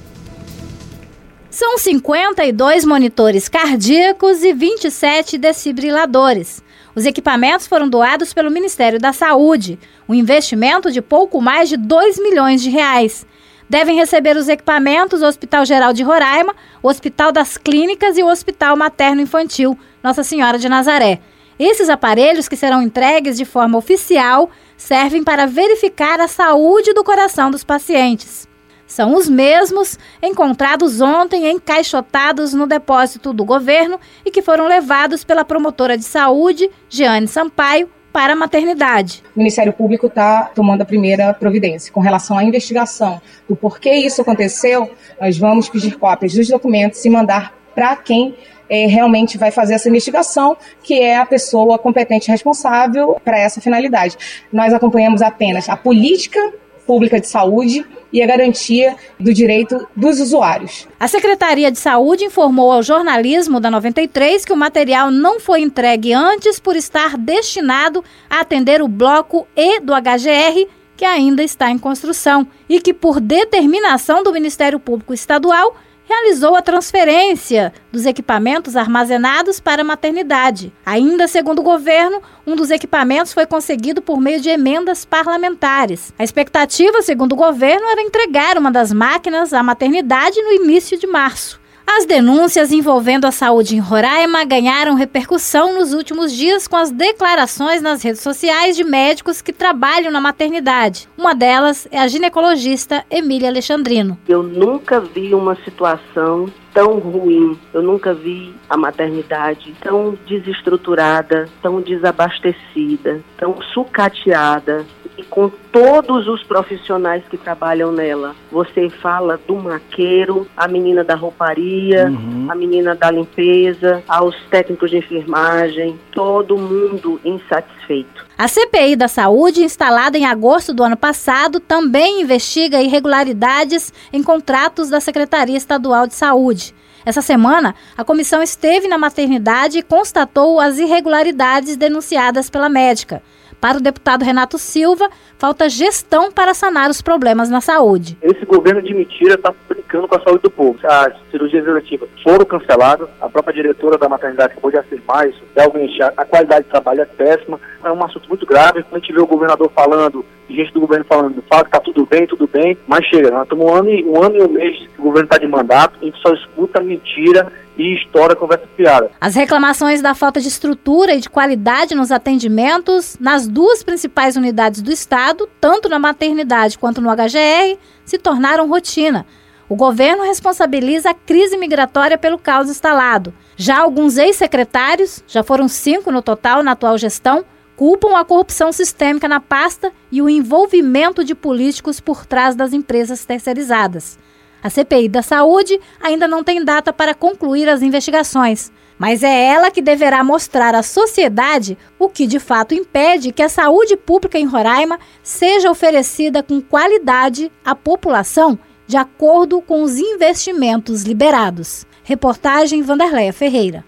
São 1.49 1.78
52 1.78 2.85
monitores 2.85 3.49
cardíacos 3.49 4.42
e 4.42 4.52
27 4.52 5.38
desfibriladores. 5.38 6.62
Os 6.94 7.06
equipamentos 7.06 7.66
foram 7.66 7.88
doados 7.88 8.35
pelo 8.35 8.50
Ministério 8.50 8.99
da 8.99 9.12
Saúde, 9.12 9.78
um 10.09 10.14
investimento 10.14 10.90
de 10.90 11.00
pouco 11.00 11.40
mais 11.40 11.68
de 11.68 11.76
2 11.76 12.18
milhões 12.18 12.62
de 12.62 12.68
reais. 12.68 13.25
Devem 13.69 13.97
receber 13.97 14.37
os 14.37 14.49
equipamentos 14.49 15.23
o 15.23 15.26
Hospital 15.26 15.64
Geral 15.64 15.92
de 15.92 16.02
Roraima, 16.02 16.54
o 16.83 16.88
Hospital 16.88 17.33
das 17.33 17.57
Clínicas 17.57 18.19
e 18.19 18.23
o 18.23 18.28
Hospital 18.28 18.76
Materno 18.76 19.21
Infantil 19.21 19.78
Nossa 20.02 20.23
Senhora 20.23 20.59
de 20.59 20.69
Nazaré. 20.69 21.21
Esses 21.59 21.88
aparelhos, 21.88 22.49
que 22.49 22.57
serão 22.57 22.83
entregues 22.83 23.37
de 23.37 23.45
forma 23.45 23.78
oficial, 23.78 24.50
servem 24.76 25.23
para 25.23 25.47
verificar 25.47 26.21
a 26.21 26.26
saúde 26.26 26.92
do 26.92 27.04
coração 27.04 27.50
dos 27.50 27.62
pacientes. 27.62 28.49
São 28.87 29.14
os 29.14 29.28
mesmos 29.28 29.99
encontrados 30.23 31.00
ontem 31.00 31.50
encaixotados 31.50 32.52
no 32.52 32.66
depósito 32.66 33.33
do 33.33 33.45
governo 33.45 33.99
e 34.25 34.31
que 34.31 34.42
foram 34.42 34.66
levados 34.66 35.25
pela 35.25 35.47
promotora 35.47 35.97
de 35.97 36.04
saúde, 36.04 36.71
Jeane 36.90 37.26
Sampaio, 37.26 37.88
para 38.12 38.35
a 38.35 38.37
maternidade. 38.37 39.23
O 39.35 39.38
Ministério 39.38 39.73
Público 39.73 40.07
está 40.07 40.45
tomando 40.54 40.83
a 40.83 40.85
primeira 40.85 41.33
providência. 41.33 41.92
Com 41.92 42.00
relação 42.00 42.37
à 42.37 42.45
investigação 42.45 43.21
do 43.49 43.57
porquê 43.57 43.92
isso 43.95 44.21
aconteceu, 44.21 44.90
nós 45.21 45.38
vamos 45.38 45.69
pedir 45.69 45.97
cópias 45.99 46.35
dos 46.35 46.49
documentos 46.49 47.04
e 47.04 47.11
mandar 47.11 47.54
para 47.75 47.97
quem 47.97 48.37
é, 48.69 48.87
realmente 48.87 49.37
vai 49.37 49.50
fazer 49.50 49.75
essa 49.75 49.88
investigação, 49.88 50.57
que 50.83 51.00
é 51.00 51.16
a 51.16 51.26
pessoa 51.26 51.78
competente 51.78 52.31
responsável 52.31 53.21
para 53.25 53.38
essa 53.38 53.61
finalidade. 53.61 54.16
Nós 54.52 54.73
acompanhamos 54.73 55.23
apenas 55.23 55.69
a 55.69 55.76
política 55.76 56.40
pública 56.87 57.21
de 57.21 57.29
saúde 57.29 57.85
e 58.12 58.23
a 58.23 58.27
garantia 58.27 58.97
do 59.19 59.33
direito 59.33 59.89
dos 59.97 60.21
usuários. 60.21 60.87
A 61.01 61.09
Secretaria 61.09 61.71
de 61.71 61.79
Saúde 61.79 62.25
informou 62.25 62.71
ao 62.71 62.83
jornalismo 62.83 63.59
da 63.59 63.71
93 63.71 64.45
que 64.45 64.53
o 64.53 64.57
material 64.57 65.11
não 65.11 65.41
foi 65.41 65.61
entregue 65.61 66.12
antes 66.12 66.61
por 66.61 66.77
estar 66.77 67.17
destinado 67.17 68.05
a 68.29 68.41
atender 68.41 68.83
o 68.83 68.89
bloco 68.89 69.47
E 69.57 69.81
do 69.81 69.93
HGR, 69.95 70.69
que 70.97 71.05
ainda 71.05 71.43
está 71.43 71.71
em 71.71 71.79
construção, 71.79 72.47
e 72.69 72.81
que, 72.81 72.93
por 72.93 73.19
determinação 73.19 74.23
do 74.23 74.33
Ministério 74.33 74.79
Público 74.79 75.15
Estadual, 75.15 75.75
realizou 76.12 76.54
a 76.54 76.61
transferência 76.62 77.73
dos 77.90 78.04
equipamentos 78.04 78.76
armazenados 78.76 79.59
para 79.59 79.81
a 79.81 79.85
maternidade. 79.85 80.73
Ainda 80.85 81.26
segundo 81.26 81.61
o 81.61 81.62
governo, 81.62 82.21
um 82.47 82.54
dos 82.54 82.71
equipamentos 82.71 83.33
foi 83.33 83.47
conseguido 83.47 84.02
por 84.02 84.21
meio 84.21 84.40
de 84.40 84.50
emendas 84.50 85.07
parlamentares. 85.07 86.12
A 86.19 86.25
expectativa, 86.25 87.00
segundo 87.00 87.33
o 87.33 87.37
governo, 87.37 87.88
era 87.88 88.02
entregar 88.02 88.59
uma 88.59 88.71
das 88.71 88.92
máquinas 88.92 89.54
à 89.54 89.62
maternidade 89.62 90.40
no 90.42 90.52
início 90.52 90.99
de 90.99 91.07
março. 91.07 91.62
As 91.87 92.07
denúncias 92.07 92.73
envolvendo 92.73 93.27
a 93.27 93.31
saúde 93.31 93.77
em 93.77 93.81
Roraima 93.81 94.45
ganharam 94.45 94.95
repercussão 94.95 95.75
nos 95.75 95.93
últimos 95.93 96.33
dias 96.33 96.67
com 96.67 96.77
as 96.77 96.91
declarações 96.91 97.83
nas 97.83 98.03
redes 98.03 98.21
sociais 98.21 98.77
de 98.77 98.85
médicos 98.85 99.43
que 99.43 99.53
trabalham 99.53 100.11
na 100.11 100.21
maternidade. 100.21 101.09
Uma 101.19 101.35
delas 101.35 101.87
é 101.91 101.99
a 101.99 102.07
ginecologista 102.07 103.05
Emília 103.11 103.49
Alexandrino. 103.49 104.17
Eu 104.29 104.43
nunca 104.43 105.01
vi 105.01 105.35
uma 105.35 105.57
situação 105.65 106.47
tão 106.73 106.99
ruim. 106.99 107.59
Eu 107.73 107.83
nunca 107.83 108.15
vi 108.15 108.55
a 108.69 108.77
maternidade 108.77 109.75
tão 109.81 110.17
desestruturada, 110.27 111.49
tão 111.61 111.81
desabastecida, 111.81 113.21
tão 113.37 113.61
sucateada 113.75 114.87
e 115.16 115.23
com 115.23 115.50
todos 115.71 116.26
os 116.28 116.42
profissionais 116.42 117.23
que 117.28 117.37
trabalham 117.37 117.92
nela. 117.92 118.35
Você 118.50 118.88
fala 118.88 119.38
do 119.47 119.57
maqueiro, 119.57 120.47
a 120.57 120.66
menina 120.66 121.04
da 121.04 121.14
rouparia, 121.14 122.07
uhum. 122.07 122.47
a 122.50 122.54
menina 122.54 122.95
da 122.95 123.11
limpeza, 123.11 124.02
aos 124.09 124.35
técnicos 124.50 124.90
de 124.90 124.99
enfermagem, 124.99 125.99
todo 126.12 126.57
mundo 126.57 127.21
insatisfeito. 127.25 128.26
A 128.37 128.49
CPI 128.49 128.97
da 128.97 129.09
Saúde, 129.09 129.62
instalada 129.62 130.16
em 130.19 130.26
agosto 130.26 130.75
do 130.75 130.83
ano 130.83 130.97
passado, 130.97 131.61
também 131.61 132.23
investiga 132.23 132.81
irregularidades 132.81 133.92
em 134.12 134.23
contratos 134.23 134.88
da 134.88 135.00
Secretaria 135.00 135.57
Estadual 135.57 136.07
de 136.07 136.14
Saúde. 136.14 136.75
Essa 137.04 137.21
semana, 137.21 137.75
a 137.97 138.04
comissão 138.04 138.42
esteve 138.42 138.87
na 138.87 138.97
maternidade 138.97 139.78
e 139.78 139.83
constatou 139.83 140.61
as 140.61 140.78
irregularidades 140.78 141.76
denunciadas 141.76 142.49
pela 142.49 142.69
médica. 142.69 143.23
Para 143.62 143.78
o 143.78 143.81
deputado 143.81 144.25
Renato 144.25 144.59
Silva, 144.59 145.09
falta 145.38 145.69
gestão 145.69 146.33
para 146.33 146.52
sanar 146.52 146.90
os 146.90 147.00
problemas 147.00 147.49
na 147.49 147.61
saúde. 147.61 148.19
Esse 148.21 148.45
governo 148.45 148.83
de 148.83 148.92
mentira 148.92 149.35
está 149.35 149.54
brincando 149.69 150.09
com 150.09 150.16
a 150.16 150.21
saúde 150.21 150.42
do 150.42 150.50
povo. 150.50 150.76
As 150.83 151.14
cirurgias 151.31 151.64
eletivas 151.64 152.09
foram 152.25 152.45
canceladas, 152.45 153.09
a 153.21 153.28
própria 153.28 153.54
diretora 153.54 153.97
da 153.97 154.09
maternidade 154.09 154.57
pode 154.61 154.76
afirmar 154.76 155.28
isso, 155.28 155.40
realmente 155.54 156.02
a, 156.02 156.12
a 156.16 156.25
qualidade 156.25 156.64
de 156.64 156.71
trabalho 156.71 157.02
é 157.02 157.04
péssima, 157.04 157.61
é 157.85 157.92
um 157.92 158.04
assunto 158.04 158.28
muito 158.28 158.45
grave. 158.45 158.83
Quando 158.83 158.97
a 158.97 158.99
gente 158.99 159.12
vê 159.12 159.21
o 159.21 159.26
governador 159.28 159.71
falando 159.73 160.25
gente 160.50 160.73
do 160.73 160.81
governo 160.81 161.04
falando, 161.04 161.42
fala 161.49 161.64
que 161.64 161.71
tá 161.71 161.81
tudo 161.81 162.04
bem, 162.04 162.26
tudo 162.26 162.47
bem, 162.47 162.76
mas 162.87 163.07
chega, 163.07 163.31
nós 163.31 163.45
estamos 163.45 163.64
um 163.64 163.75
ano, 163.75 163.90
e, 163.90 164.04
um 164.04 164.23
ano 164.23 164.37
e 164.37 164.42
um 164.42 164.49
mês 164.49 164.76
que 164.78 165.00
o 165.00 165.04
governo 165.04 165.25
está 165.25 165.38
de 165.38 165.47
mandato, 165.47 165.99
a 166.00 166.04
gente 166.04 166.21
só 166.21 166.33
escuta 166.35 166.83
mentira 166.83 167.50
e 167.76 167.95
história, 167.95 168.37
conversa 168.37 168.67
piada. 168.76 169.11
As 169.21 169.35
reclamações 169.35 170.02
da 170.02 170.14
falta 170.14 170.41
de 170.41 170.49
estrutura 170.49 171.14
e 171.14 171.21
de 171.21 171.31
qualidade 171.31 171.95
nos 171.95 172.12
atendimentos 172.12 173.17
nas 173.19 173.47
duas 173.47 173.83
principais 173.83 174.37
unidades 174.37 174.83
do 174.83 174.93
estado, 174.93 175.49
tanto 175.61 175.88
na 175.88 175.99
maternidade 175.99 176.79
quanto 176.79 177.00
no 177.00 177.11
HGR, 177.11 177.79
se 178.05 178.19
tornaram 178.19 178.69
rotina. 178.69 179.26
O 179.69 179.76
governo 179.76 180.25
responsabiliza 180.25 181.11
a 181.11 181.14
crise 181.14 181.57
migratória 181.57 182.19
pelo 182.19 182.38
caos 182.38 182.69
instalado. 182.69 183.33
Já 183.57 183.81
alguns 183.81 184.19
ex-secretários, 184.19 185.25
já 185.26 185.43
foram 185.43 185.67
cinco 185.67 186.12
no 186.12 186.21
total 186.21 186.62
na 186.62 186.73
atual 186.73 186.99
gestão, 186.99 187.45
culpam 187.75 188.17
a 188.17 188.25
corrupção 188.25 188.71
sistêmica 188.71 189.26
na 189.26 189.41
pasta 189.41 189.91
e 190.11 190.21
o 190.21 190.29
envolvimento 190.29 191.25
de 191.25 191.35
políticos 191.35 192.00
por 192.00 192.26
trás 192.26 192.55
das 192.55 192.73
empresas 192.73 193.25
terceirizadas. 193.25 194.19
A 194.62 194.71
CPI 194.71 195.09
da 195.09 195.23
Saúde 195.23 195.81
ainda 196.00 196.28
não 196.28 196.45
tem 196.45 196.64
data 196.64 196.92
para 196.92 197.14
concluir 197.14 197.69
as 197.69 197.83
investigações, 197.83 198.71
mas 198.97 199.23
é 199.23 199.47
ela 199.47 199.71
que 199.71 199.83
deverá 199.83 200.23
mostrar 200.23 200.75
à 200.75 200.83
sociedade 200.83 201.76
o 201.99 202.09
que 202.09 202.26
de 202.26 202.38
fato 202.38 202.73
impede 202.73 203.33
que 203.33 203.42
a 203.42 203.49
saúde 203.49 203.97
pública 203.97 204.38
em 204.38 204.47
Roraima 204.47 205.00
seja 205.23 205.71
oferecida 205.71 206.42
com 206.42 206.61
qualidade 206.61 207.50
à 207.64 207.75
população 207.75 208.59
de 208.87 208.97
acordo 208.97 209.61
com 209.61 209.83
os 209.83 209.99
investimentos 209.99 211.02
liberados. 211.02 211.85
Reportagem 212.04 212.83
Vanderleia 212.83 213.33
Ferreira. 213.33 213.85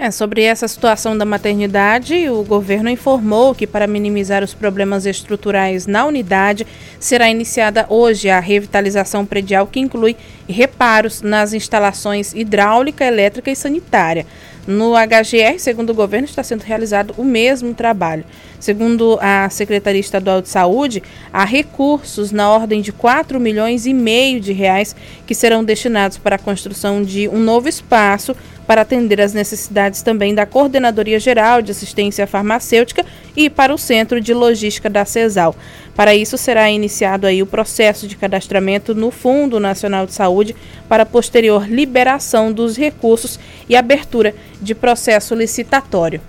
É, 0.00 0.12
sobre 0.12 0.42
essa 0.42 0.68
situação 0.68 1.18
da 1.18 1.24
maternidade, 1.24 2.30
o 2.30 2.44
governo 2.44 2.88
informou 2.88 3.52
que, 3.52 3.66
para 3.66 3.84
minimizar 3.84 4.44
os 4.44 4.54
problemas 4.54 5.04
estruturais 5.04 5.88
na 5.88 6.06
unidade, 6.06 6.64
será 7.00 7.28
iniciada 7.28 7.84
hoje 7.88 8.30
a 8.30 8.38
revitalização 8.38 9.26
predial, 9.26 9.66
que 9.66 9.80
inclui 9.80 10.14
reparos 10.48 11.20
nas 11.20 11.52
instalações 11.52 12.32
hidráulica, 12.32 13.04
elétrica 13.04 13.50
e 13.50 13.56
sanitária. 13.56 14.24
No 14.68 14.92
HGR, 14.92 15.58
segundo 15.58 15.90
o 15.90 15.94
governo, 15.94 16.26
está 16.26 16.44
sendo 16.44 16.62
realizado 16.62 17.14
o 17.16 17.24
mesmo 17.24 17.74
trabalho. 17.74 18.24
Segundo 18.60 19.18
a 19.20 19.48
Secretaria 19.50 20.00
Estadual 20.00 20.42
de 20.42 20.48
Saúde, 20.48 21.02
há 21.32 21.44
recursos 21.44 22.30
na 22.30 22.50
ordem 22.50 22.82
de 22.82 22.92
4 22.92 23.40
milhões 23.40 23.86
e 23.86 23.94
meio 23.94 24.38
de 24.40 24.52
reais 24.52 24.94
que 25.26 25.34
serão 25.34 25.64
destinados 25.64 26.18
para 26.18 26.36
a 26.36 26.38
construção 26.38 27.02
de 27.02 27.28
um 27.28 27.38
novo 27.38 27.68
espaço 27.68 28.36
para 28.68 28.82
atender 28.82 29.18
às 29.18 29.32
necessidades 29.32 30.02
também 30.02 30.34
da 30.34 30.44
Coordenadoria 30.44 31.18
Geral 31.18 31.62
de 31.62 31.70
Assistência 31.70 32.26
Farmacêutica 32.26 33.02
e 33.34 33.48
para 33.48 33.72
o 33.72 33.78
Centro 33.78 34.20
de 34.20 34.34
Logística 34.34 34.90
da 34.90 35.06
CESAL. 35.06 35.56
Para 35.96 36.14
isso 36.14 36.36
será 36.36 36.70
iniciado 36.70 37.26
aí 37.26 37.42
o 37.42 37.46
processo 37.46 38.06
de 38.06 38.14
cadastramento 38.14 38.94
no 38.94 39.10
Fundo 39.10 39.58
Nacional 39.58 40.04
de 40.04 40.12
Saúde 40.12 40.54
para 40.86 41.06
posterior 41.06 41.66
liberação 41.66 42.52
dos 42.52 42.76
recursos 42.76 43.40
e 43.66 43.74
abertura 43.74 44.34
de 44.60 44.74
processo 44.74 45.34
licitatório. 45.34 46.20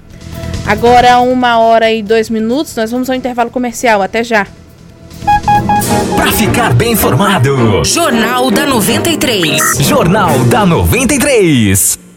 Agora, 0.66 1.20
uma 1.20 1.60
hora 1.60 1.92
e 1.92 2.02
dois 2.02 2.30
minutos, 2.30 2.74
nós 2.74 2.90
vamos 2.90 3.10
ao 3.10 3.16
intervalo 3.18 3.50
comercial. 3.50 4.02
Até 4.02 4.24
já. 4.24 4.48
Pra 6.16 6.32
ficar 6.32 6.74
bem 6.74 6.94
informado. 6.94 7.84
Jornal 7.84 8.50
da 8.50 8.66
93. 8.66 9.80
Jornal 9.80 10.40
da 10.46 10.66
93. 10.66 12.09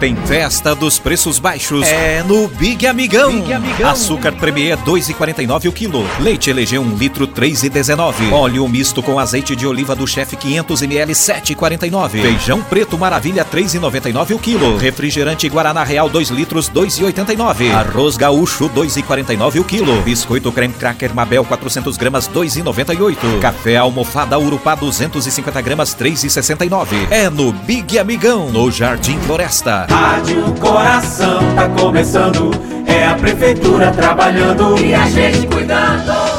Tem 0.00 0.16
festa 0.16 0.74
dos 0.74 0.98
preços 0.98 1.38
baixos. 1.38 1.86
É 1.86 2.22
no 2.22 2.48
Big 2.48 2.86
Amigão. 2.86 3.30
Big 3.32 3.52
Amigão. 3.52 3.90
Açúcar 3.90 4.32
Premier 4.32 4.78
2,49 4.78 5.68
o 5.68 5.72
quilo. 5.72 6.02
Leite 6.18 6.48
Elegeu 6.48 6.80
1 6.80 6.96
litro 6.96 7.28
3,19. 7.28 8.32
Óleo 8.32 8.66
misto 8.66 9.02
com 9.02 9.18
azeite 9.18 9.54
de 9.54 9.66
oliva 9.66 9.94
do 9.94 10.06
chefe 10.06 10.36
500 10.36 10.80
ml 10.80 11.12
7,49. 11.12 12.22
Feijão 12.22 12.62
preto 12.62 12.96
Maravilha 12.96 13.44
3,99 13.44 14.36
o 14.36 14.38
quilo. 14.38 14.78
Refrigerante 14.78 15.46
Guaraná 15.50 15.84
Real 15.84 16.08
2 16.08 16.30
litros 16.30 16.70
2,89. 16.70 17.70
Arroz 17.70 18.16
gaúcho 18.16 18.70
2,49 18.70 19.60
o 19.60 19.64
quilo. 19.64 20.00
Biscoito 20.00 20.50
creme 20.50 20.72
cracker 20.72 21.14
Mabel 21.14 21.44
400 21.44 21.98
gramas 21.98 22.26
2,98. 22.26 23.38
Café 23.42 23.76
almofada 23.76 24.38
Urupá 24.38 24.74
250 24.74 25.60
gramas 25.60 25.94
3,69. 25.94 26.86
É 27.10 27.28
no 27.28 27.52
Big 27.52 27.98
Amigão, 27.98 28.48
no 28.50 28.70
Jardim 28.70 29.18
Floresta. 29.20 29.89
Rádio 29.90 30.54
Coração 30.60 31.40
tá 31.56 31.68
começando, 31.68 32.50
é 32.86 33.06
a 33.06 33.14
prefeitura 33.16 33.90
trabalhando 33.90 34.78
e 34.78 34.94
a 34.94 35.04
gente 35.06 35.48
cuidando. 35.48 36.29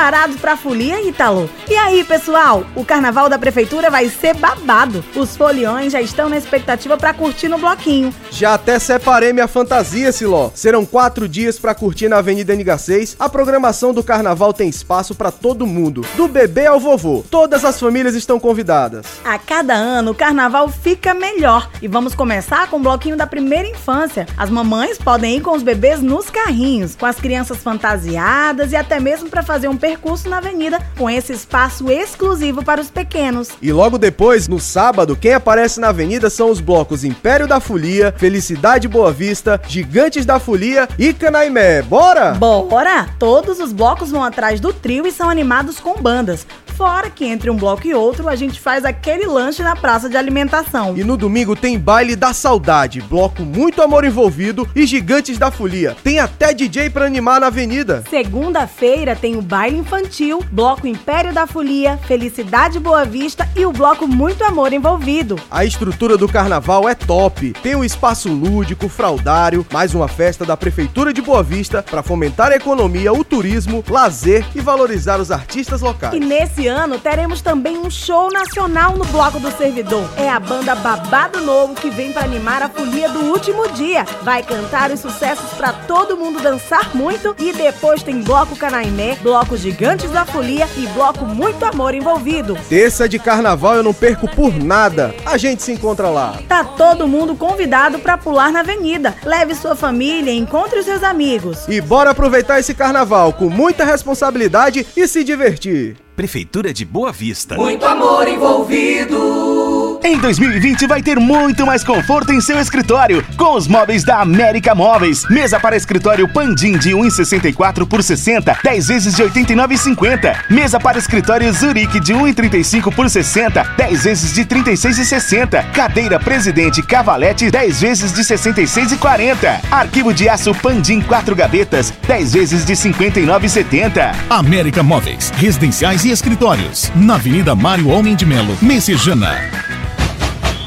Preparados 0.00 0.36
para 0.36 0.54
a 0.54 0.56
folia, 0.56 1.06
Ítalo? 1.06 1.50
E 1.68 1.76
aí, 1.76 2.02
pessoal? 2.02 2.64
O 2.74 2.86
carnaval 2.86 3.28
da 3.28 3.38
prefeitura 3.38 3.90
vai 3.90 4.08
ser 4.08 4.34
babado. 4.34 5.04
Os 5.14 5.36
foliões 5.36 5.92
já 5.92 6.00
estão 6.00 6.26
na 6.26 6.38
expectativa 6.38 6.96
para 6.96 7.12
curtir 7.12 7.48
no 7.48 7.58
bloquinho. 7.58 8.12
Já 8.30 8.54
até 8.54 8.78
separei 8.78 9.34
minha 9.34 9.46
fantasia, 9.46 10.10
Siló. 10.10 10.50
Serão 10.54 10.86
quatro 10.86 11.28
dias 11.28 11.58
para 11.58 11.74
curtir 11.74 12.08
na 12.08 12.16
Avenida 12.16 12.56
NH6. 12.56 13.16
A 13.18 13.28
programação 13.28 13.92
do 13.92 14.02
carnaval 14.02 14.54
tem 14.54 14.70
espaço 14.70 15.14
para 15.14 15.30
todo 15.30 15.66
mundo, 15.66 16.00
do 16.16 16.26
bebê 16.26 16.66
ao 16.66 16.80
vovô. 16.80 17.22
Todas 17.30 17.62
as 17.62 17.78
famílias 17.78 18.14
estão 18.14 18.40
convidadas. 18.40 19.04
A 19.22 19.38
cada 19.38 19.74
ano, 19.74 20.12
o 20.12 20.14
carnaval 20.14 20.70
fica 20.70 21.12
melhor. 21.12 21.68
E 21.82 21.86
vamos 21.86 22.14
começar 22.14 22.70
com 22.70 22.78
o 22.78 22.82
bloquinho 22.82 23.18
da 23.18 23.26
primeira 23.26 23.68
infância. 23.68 24.26
As 24.34 24.48
mamães 24.48 24.96
podem 24.96 25.36
ir 25.36 25.40
com 25.42 25.54
os 25.54 25.62
bebês 25.62 26.00
nos 26.00 26.30
carrinhos, 26.30 26.96
com 26.96 27.04
as 27.04 27.16
crianças 27.16 27.58
fantasiadas 27.58 28.72
e 28.72 28.76
até 28.76 28.98
mesmo 28.98 29.28
para 29.28 29.42
fazer 29.42 29.68
um 29.68 29.76
percurso 29.90 30.28
na 30.28 30.38
avenida 30.38 30.78
com 30.96 31.10
esse 31.10 31.32
espaço 31.32 31.90
exclusivo 31.90 32.64
para 32.64 32.80
os 32.80 32.88
pequenos. 32.88 33.48
E 33.60 33.72
logo 33.72 33.98
depois, 33.98 34.46
no 34.46 34.60
sábado, 34.60 35.16
quem 35.16 35.34
aparece 35.34 35.80
na 35.80 35.88
avenida 35.88 36.30
são 36.30 36.48
os 36.48 36.60
blocos 36.60 37.02
Império 37.02 37.48
da 37.48 37.58
Folia, 37.58 38.14
Felicidade 38.16 38.86
Boa 38.86 39.10
Vista, 39.10 39.60
Gigantes 39.66 40.24
da 40.24 40.38
Folia 40.38 40.88
e 40.96 41.12
Canaimé. 41.12 41.82
Bora? 41.82 42.34
Bora! 42.34 43.08
Todos 43.18 43.58
os 43.58 43.72
blocos 43.72 44.12
vão 44.12 44.22
atrás 44.22 44.60
do 44.60 44.72
trio 44.72 45.08
e 45.08 45.10
são 45.10 45.28
animados 45.28 45.80
com 45.80 46.00
bandas. 46.00 46.46
Fora 46.80 47.10
que 47.10 47.26
entre 47.26 47.50
um 47.50 47.56
bloco 47.56 47.86
e 47.86 47.92
outro 47.92 48.26
a 48.26 48.34
gente 48.34 48.58
faz 48.58 48.86
aquele 48.86 49.26
lanche 49.26 49.62
na 49.62 49.76
praça 49.76 50.08
de 50.08 50.16
alimentação. 50.16 50.96
E 50.96 51.04
no 51.04 51.14
domingo 51.14 51.54
tem 51.54 51.78
Baile 51.78 52.16
da 52.16 52.32
Saudade, 52.32 53.02
bloco 53.02 53.42
muito 53.42 53.82
amor 53.82 54.02
envolvido 54.02 54.66
e 54.74 54.86
Gigantes 54.86 55.36
da 55.36 55.50
Folia. 55.50 55.94
Tem 56.02 56.18
até 56.18 56.54
DJ 56.54 56.88
pra 56.88 57.04
animar 57.04 57.38
na 57.38 57.48
avenida. 57.48 58.02
Segunda-feira 58.08 59.14
tem 59.14 59.36
o 59.36 59.42
baile 59.42 59.76
infantil, 59.76 60.42
bloco 60.50 60.86
Império 60.86 61.34
da 61.34 61.46
Folia, 61.46 61.98
Felicidade 62.08 62.80
Boa 62.80 63.04
Vista 63.04 63.46
e 63.54 63.66
o 63.66 63.72
bloco 63.72 64.08
Muito 64.08 64.42
Amor 64.42 64.72
envolvido. 64.72 65.38
A 65.50 65.66
estrutura 65.66 66.16
do 66.16 66.30
carnaval 66.30 66.88
é 66.88 66.94
top. 66.94 67.52
Tem 67.62 67.76
um 67.76 67.84
espaço 67.84 68.32
lúdico, 68.32 68.88
fraudário, 68.88 69.66
mais 69.70 69.94
uma 69.94 70.08
festa 70.08 70.46
da 70.46 70.56
Prefeitura 70.56 71.12
de 71.12 71.20
Boa 71.20 71.42
Vista 71.42 71.82
para 71.82 72.02
fomentar 72.02 72.52
a 72.52 72.56
economia, 72.56 73.12
o 73.12 73.22
turismo, 73.22 73.84
lazer 73.86 74.46
e 74.54 74.62
valorizar 74.62 75.20
os 75.20 75.30
artistas 75.30 75.82
locais. 75.82 76.14
E 76.14 76.20
nesse 76.20 76.69
ano 76.70 76.98
teremos 76.98 77.42
também 77.42 77.76
um 77.76 77.90
show 77.90 78.30
nacional 78.30 78.96
no 78.96 79.04
Bloco 79.06 79.38
do 79.38 79.50
Servidor. 79.50 80.08
É 80.16 80.30
a 80.30 80.40
banda 80.40 80.74
Babado 80.74 81.40
Novo 81.40 81.74
que 81.74 81.90
vem 81.90 82.12
para 82.12 82.24
animar 82.24 82.62
a 82.62 82.68
folia 82.68 83.08
do 83.08 83.20
último 83.26 83.68
dia. 83.72 84.06
Vai 84.22 84.42
cantar 84.42 84.90
os 84.90 85.00
sucessos 85.00 85.50
para 85.52 85.72
todo 85.72 86.16
mundo 86.16 86.40
dançar 86.40 86.94
muito 86.94 87.34
e 87.38 87.52
depois 87.52 88.02
tem 88.02 88.22
Bloco 88.22 88.56
Canaimé, 88.56 89.16
Bloco 89.16 89.56
Gigantes 89.56 90.10
da 90.10 90.24
Folia 90.24 90.68
e 90.76 90.86
Bloco 90.88 91.24
Muito 91.26 91.64
Amor 91.64 91.94
envolvido. 91.94 92.56
Terça 92.68 93.08
de 93.08 93.18
carnaval 93.18 93.74
eu 93.74 93.82
não 93.82 93.92
perco 93.92 94.28
por 94.28 94.54
nada. 94.54 95.14
A 95.26 95.36
gente 95.36 95.62
se 95.62 95.72
encontra 95.72 96.08
lá. 96.08 96.38
Tá 96.48 96.62
todo 96.62 97.08
mundo 97.08 97.34
convidado 97.34 97.98
para 97.98 98.16
pular 98.16 98.52
na 98.52 98.60
avenida. 98.60 99.14
Leve 99.24 99.54
sua 99.54 99.74
família, 99.74 100.32
encontre 100.32 100.82
seus 100.82 101.02
amigos. 101.02 101.66
E 101.68 101.80
bora 101.80 102.10
aproveitar 102.10 102.60
esse 102.60 102.74
carnaval 102.74 103.32
com 103.32 103.48
muita 103.48 103.84
responsabilidade 103.84 104.86
e 104.96 105.08
se 105.08 105.24
divertir. 105.24 105.96
Prefeitura 106.20 106.70
de 106.70 106.84
Boa 106.84 107.10
Vista. 107.12 107.56
Muito 107.56 107.82
amor 107.86 108.28
envolvido. 108.28 109.79
Em 110.02 110.18
2020 110.18 110.86
vai 110.86 111.02
ter 111.02 111.20
muito 111.20 111.66
mais 111.66 111.84
conforto 111.84 112.32
em 112.32 112.40
seu 112.40 112.58
escritório 112.58 113.22
com 113.36 113.54
os 113.54 113.68
móveis 113.68 114.02
da 114.02 114.20
América 114.20 114.74
Móveis. 114.74 115.26
Mesa 115.28 115.60
para 115.60 115.76
escritório 115.76 116.26
Pandim 116.26 116.78
de 116.78 116.92
1,64 116.92 117.86
por 117.86 118.02
60, 118.02 118.58
10 118.64 118.88
vezes 118.88 119.14
de 119.14 119.22
89,50. 119.22 120.36
Mesa 120.48 120.80
para 120.80 120.98
escritório 120.98 121.52
Zurique 121.52 122.00
de 122.00 122.14
1,35 122.14 122.94
por 122.94 123.10
60, 123.10 123.62
10 123.76 124.04
vezes 124.04 124.34
de 124.34 124.44
36,60. 124.46 125.70
Cadeira 125.72 126.18
Presidente 126.18 126.82
Cavalete 126.82 127.50
10 127.50 127.80
vezes 127.80 128.12
de 128.12 128.22
66,40. 128.22 129.60
Arquivo 129.70 130.14
de 130.14 130.30
aço 130.30 130.54
Pandim 130.54 131.02
4 131.02 131.36
gavetas 131.36 131.92
10 132.08 132.32
vezes 132.32 132.64
de 132.64 132.72
59,70. 132.72 134.14
América 134.30 134.82
Móveis, 134.82 135.30
residenciais 135.36 136.04
e 136.06 136.10
escritórios. 136.10 136.90
Na 136.96 137.16
Avenida 137.16 137.54
Mário 137.54 137.88
Homem 137.88 138.16
de 138.16 138.24
Melo, 138.24 138.56
Messejana. 138.62 139.38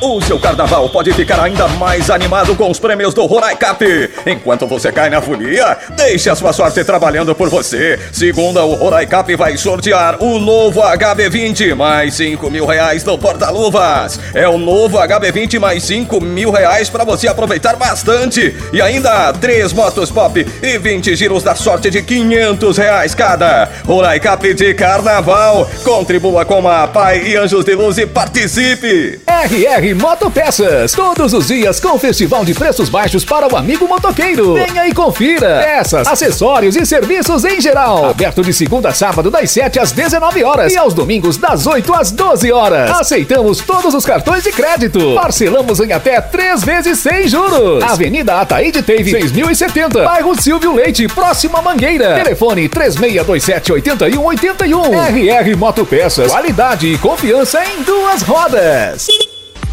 O 0.05 0.19
seu 0.19 0.37
carnaval 0.37 0.89
pode 0.89 1.13
ficar 1.13 1.39
ainda 1.39 1.65
mais 1.65 2.09
animado 2.09 2.57
com 2.57 2.69
os 2.69 2.77
prêmios 2.77 3.13
do 3.13 3.25
Roraicap. 3.25 3.85
Enquanto 4.25 4.67
você 4.67 4.91
cai 4.91 5.09
na 5.09 5.21
folia, 5.21 5.77
deixe 5.95 6.29
a 6.29 6.35
sua 6.35 6.51
sorte 6.51 6.83
trabalhando 6.83 7.33
por 7.33 7.47
você. 7.47 7.97
Segunda, 8.11 8.65
o 8.65 8.73
Roraicap 8.73 9.33
vai 9.37 9.55
sortear 9.55 10.21
o 10.21 10.39
novo 10.39 10.81
HB20 10.81 11.73
mais 11.73 12.15
5 12.15 12.51
mil 12.51 12.65
reais 12.65 13.05
no 13.05 13.17
porta-luvas. 13.17 14.19
É 14.33 14.45
o 14.45 14.57
novo 14.57 14.97
HB20 14.97 15.57
mais 15.57 15.83
5 15.83 16.19
mil 16.19 16.51
reais 16.51 16.89
para 16.89 17.05
você 17.05 17.29
aproveitar 17.29 17.77
bastante. 17.77 18.53
E 18.73 18.81
ainda 18.81 19.31
três 19.31 19.71
motos 19.71 20.11
pop 20.11 20.45
e 20.61 20.77
20 20.77 21.15
giros 21.15 21.43
da 21.43 21.55
sorte 21.55 21.89
de 21.89 22.01
500 22.01 22.77
reais 22.77 23.15
cada. 23.15 23.69
Roraicap 23.85 24.53
de 24.53 24.73
carnaval. 24.73 25.65
Contribua 25.81 26.43
com 26.43 26.67
a 26.67 26.89
Pai 26.89 27.23
e 27.25 27.37
Anjos 27.37 27.63
de 27.63 27.73
Luz 27.73 27.97
e 27.97 28.05
participe. 28.05 29.21
RR 29.25 29.92
Motopeças. 29.95 30.91
Todos 30.91 31.33
os 31.33 31.47
dias 31.47 31.79
com 31.79 31.97
festival 31.97 32.45
de 32.45 32.53
preços 32.53 32.89
baixos 32.89 33.25
para 33.25 33.51
o 33.51 33.57
amigo 33.57 33.87
motoqueiro. 33.87 34.53
Venha 34.53 34.87
e 34.87 34.93
confira. 34.93 35.61
Peças, 35.63 36.07
acessórios 36.07 36.75
e 36.75 36.85
serviços 36.85 37.43
em 37.45 37.59
geral. 37.59 38.09
Aberto 38.09 38.41
de 38.41 38.53
segunda 38.53 38.89
a 38.89 38.93
sábado 38.93 39.31
das 39.31 39.51
7 39.51 39.79
às 39.79 39.91
19 39.91 40.43
horas 40.43 40.73
e 40.73 40.77
aos 40.77 40.93
domingos 40.93 41.37
das 41.37 41.65
8 41.65 41.93
às 41.93 42.11
12 42.11 42.51
horas. 42.51 42.91
Aceitamos 42.91 43.59
todos 43.59 43.93
os 43.93 44.05
cartões 44.05 44.43
de 44.43 44.51
crédito. 44.51 45.15
Parcelamos 45.15 45.79
em 45.79 45.91
até 45.91 46.21
três 46.21 46.63
vezes 46.63 46.99
sem 46.99 47.27
juros. 47.27 47.83
Avenida 47.83 48.39
Ataíde 48.39 48.83
Teve 48.83 49.11
6070. 49.11 50.03
Bairro 50.03 50.39
Silvio 50.39 50.73
Leite, 50.73 51.07
próximo 51.07 51.57
à 51.57 51.61
Mangueira. 51.61 52.15
Telefone 52.15 52.67
3627 52.67 53.71
8181. 53.71 54.93
RR 54.93 55.57
Motopeças. 55.57 56.31
Qualidade 56.31 56.87
e 56.87 56.97
confiança 56.97 57.63
em 57.65 57.81
duas 57.83 58.21
rodas. 58.21 59.07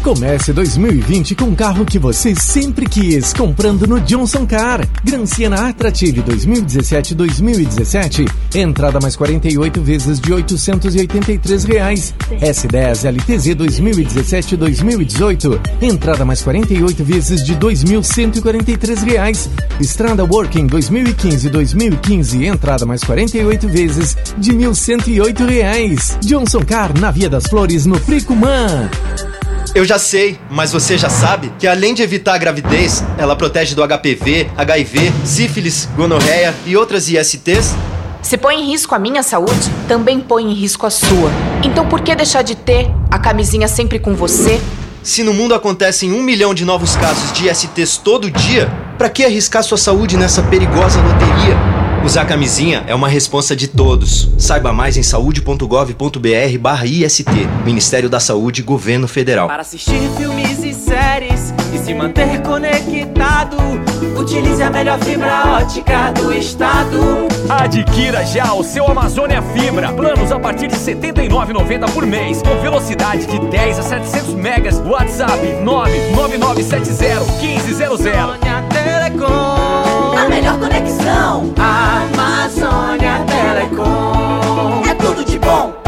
Comece 0.03 0.51
2020 0.51 1.35
com 1.35 1.49
o 1.49 1.55
carro 1.55 1.85
que 1.85 1.99
você 1.99 2.33
sempre 2.33 2.87
quis, 2.87 3.33
comprando 3.33 3.85
no 3.85 4.01
Johnson 4.01 4.47
Car. 4.47 4.83
Gran 5.03 5.27
Siena 5.27 5.69
Attractive 5.69 6.23
2017-2017, 6.23 8.27
entrada 8.55 8.99
mais 8.99 9.15
48 9.15 9.79
vezes 9.83 10.19
de 10.19 10.33
883 10.33 11.63
reais. 11.65 12.15
S10 12.31 13.11
LTZ 13.11 13.49
2017-2018, 13.55 15.59
entrada 15.83 16.25
mais 16.25 16.41
48 16.41 17.03
vezes 17.03 17.45
de 17.45 17.55
2.143 17.55 19.03
reais. 19.03 19.51
Estrada 19.79 20.25
Working 20.25 20.65
2015-2015, 20.65 22.43
entrada 22.43 22.87
mais 22.87 23.03
48 23.03 23.69
vezes 23.69 24.17
de 24.35 24.51
1.108 24.51 25.45
reais. 25.45 26.17
Johnson 26.21 26.61
Car 26.61 26.99
na 26.99 27.11
Via 27.11 27.29
das 27.29 27.45
Flores 27.45 27.85
no 27.85 27.99
Fricumã. 27.99 28.89
Eu 29.73 29.85
já 29.85 29.97
sei, 29.97 30.39
mas 30.49 30.71
você 30.71 30.97
já 30.97 31.09
sabe 31.09 31.51
que 31.57 31.65
além 31.65 31.93
de 31.93 32.01
evitar 32.01 32.35
a 32.35 32.37
gravidez, 32.37 33.03
ela 33.17 33.35
protege 33.35 33.73
do 33.73 33.81
HPV, 33.87 34.49
HIV, 34.57 35.13
sífilis, 35.23 35.87
gonorreia 35.95 36.53
e 36.65 36.75
outras 36.75 37.09
ISTs? 37.09 37.73
Se 38.21 38.37
põe 38.37 38.61
em 38.61 38.65
risco 38.65 38.93
a 38.93 38.99
minha 38.99 39.23
saúde, 39.23 39.71
também 39.87 40.19
põe 40.19 40.43
em 40.43 40.53
risco 40.53 40.85
a 40.85 40.89
sua. 40.89 41.31
Então 41.63 41.87
por 41.87 42.01
que 42.01 42.13
deixar 42.15 42.41
de 42.41 42.55
ter 42.55 42.91
a 43.09 43.17
camisinha 43.17 43.67
sempre 43.67 43.97
com 43.97 44.13
você? 44.13 44.59
Se 45.03 45.23
no 45.23 45.33
mundo 45.33 45.55
acontecem 45.55 46.11
um 46.11 46.21
milhão 46.21 46.53
de 46.53 46.63
novos 46.63 46.95
casos 46.95 47.31
de 47.33 47.49
ISTs 47.49 47.97
todo 47.97 48.29
dia, 48.29 48.69
para 48.97 49.09
que 49.09 49.25
arriscar 49.25 49.63
sua 49.63 49.77
saúde 49.77 50.15
nessa 50.15 50.43
perigosa 50.43 51.01
loteria? 51.01 51.80
Usar 52.03 52.25
camisinha 52.25 52.83
é 52.87 52.95
uma 52.95 53.07
responsa 53.07 53.55
de 53.55 53.67
todos. 53.67 54.27
Saiba 54.37 54.73
mais 54.73 54.97
em 54.97 55.03
saúde.gov.br 55.03 56.57
barra 56.59 56.85
IST. 56.85 57.29
Ministério 57.63 58.09
da 58.09 58.19
Saúde, 58.19 58.63
Governo 58.63 59.07
Federal. 59.07 59.47
Para 59.47 59.61
assistir 59.61 60.09
filmes 60.17 60.63
e 60.63 60.73
séries 60.73 61.53
e 61.73 61.77
se 61.77 61.93
manter 61.93 62.41
conectado, 62.41 63.55
utilize 64.19 64.61
a 64.63 64.71
melhor 64.71 64.99
fibra 64.99 65.59
ótica 65.61 66.11
do 66.11 66.33
estado. 66.33 67.27
Adquira 67.47 68.25
já 68.25 68.51
o 68.51 68.63
seu 68.63 68.87
Amazônia 68.87 69.41
Fibra. 69.41 69.93
Planos 69.93 70.31
a 70.31 70.39
partir 70.39 70.67
de 70.67 70.75
R$ 70.75 70.81
79,90 70.81 71.91
por 71.93 72.05
mês. 72.05 72.41
Com 72.41 72.59
velocidade 72.61 73.27
de 73.27 73.39
10 73.39 73.79
a 73.79 73.83
700 73.83 74.33
megas. 74.33 74.79
WhatsApp 74.79 75.39
99970 75.63 77.25
1500. 77.41 78.05
Amazônia 78.05 78.63
Telecom. 78.69 79.60
A 80.21 80.29
melhor 80.29 80.59
conexão. 80.59 81.51
Amazônia 81.57 83.25
Telecom. 83.25 84.83
É 84.87 84.93
tudo 84.93 85.25
de 85.25 85.39
bom. 85.39 85.80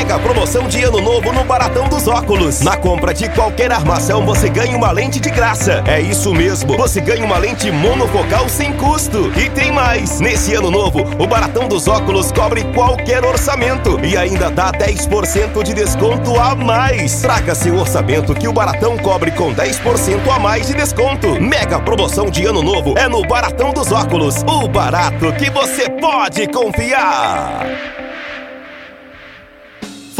Mega 0.00 0.18
promoção 0.18 0.66
de 0.66 0.82
ano 0.82 0.98
novo 0.98 1.30
no 1.30 1.44
Baratão 1.44 1.86
dos 1.86 2.08
Óculos. 2.08 2.62
Na 2.62 2.74
compra 2.74 3.12
de 3.12 3.28
qualquer 3.28 3.70
armação, 3.70 4.24
você 4.24 4.48
ganha 4.48 4.74
uma 4.74 4.90
lente 4.90 5.20
de 5.20 5.28
graça. 5.28 5.84
É 5.86 6.00
isso 6.00 6.32
mesmo, 6.34 6.74
você 6.74 7.02
ganha 7.02 7.22
uma 7.22 7.36
lente 7.36 7.70
monofocal 7.70 8.48
sem 8.48 8.72
custo. 8.72 9.30
E 9.38 9.50
tem 9.50 9.70
mais! 9.70 10.18
Nesse 10.18 10.54
ano 10.54 10.70
novo, 10.70 11.00
o 11.22 11.26
Baratão 11.26 11.68
dos 11.68 11.86
Óculos 11.86 12.32
cobre 12.32 12.64
qualquer 12.72 13.22
orçamento 13.22 14.00
e 14.02 14.16
ainda 14.16 14.50
dá 14.50 14.72
10% 14.72 15.62
de 15.62 15.74
desconto 15.74 16.34
a 16.40 16.54
mais. 16.54 17.20
Traga 17.20 17.54
seu 17.54 17.76
orçamento 17.76 18.34
que 18.34 18.48
o 18.48 18.54
Baratão 18.54 18.96
cobre 18.96 19.30
com 19.32 19.54
10% 19.54 20.34
a 20.34 20.38
mais 20.38 20.66
de 20.66 20.72
desconto. 20.72 21.38
Mega 21.38 21.78
promoção 21.78 22.30
de 22.30 22.46
ano 22.46 22.62
novo 22.62 22.96
é 22.96 23.06
no 23.06 23.20
Baratão 23.26 23.70
dos 23.70 23.92
Óculos. 23.92 24.36
O 24.46 24.66
barato 24.66 25.30
que 25.34 25.50
você 25.50 25.90
pode 25.90 26.46
confiar. 26.46 27.99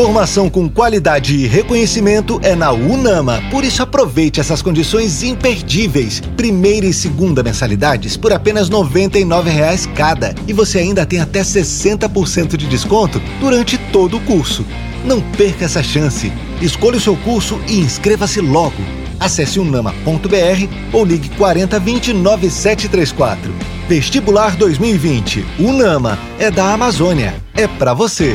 Formação 0.01 0.49
com 0.49 0.67
qualidade 0.67 1.37
e 1.37 1.47
reconhecimento 1.47 2.41
é 2.43 2.55
na 2.55 2.73
Unama. 2.73 3.39
Por 3.51 3.65
isso 3.65 3.83
aproveite 3.83 4.41
essas 4.41 4.63
condições 4.63 5.23
imperdíveis. 5.23 6.23
Primeira 6.39 6.87
e 6.87 6.93
segunda 6.95 7.43
mensalidades 7.43 8.17
por 8.17 8.33
apenas 8.33 8.71
R$ 8.71 8.77
99,00 8.77 9.93
cada. 9.93 10.35
E 10.49 10.55
você 10.55 10.79
ainda 10.79 11.05
tem 11.05 11.21
até 11.21 11.43
60% 11.43 12.57
de 12.57 12.67
desconto 12.67 13.21
durante 13.39 13.77
todo 13.93 14.17
o 14.17 14.21
curso. 14.21 14.65
Não 15.05 15.21
perca 15.21 15.67
essa 15.67 15.83
chance. 15.83 16.33
Escolha 16.63 16.97
o 16.97 17.01
seu 17.01 17.15
curso 17.19 17.61
e 17.69 17.79
inscreva-se 17.81 18.41
logo. 18.41 18.83
Acesse 19.21 19.61
unama.br 19.61 20.95
ou 20.95 21.05
ligue 21.05 21.29
4020 21.37 22.15
9734. 22.15 23.53
Vestibular 23.87 24.57
2020. 24.57 25.45
Unama 25.59 26.19
é 26.39 26.51
da 26.51 26.73
Amazônia. 26.73 27.35
É 27.55 27.69
pra 27.69 27.93
você. 27.93 28.35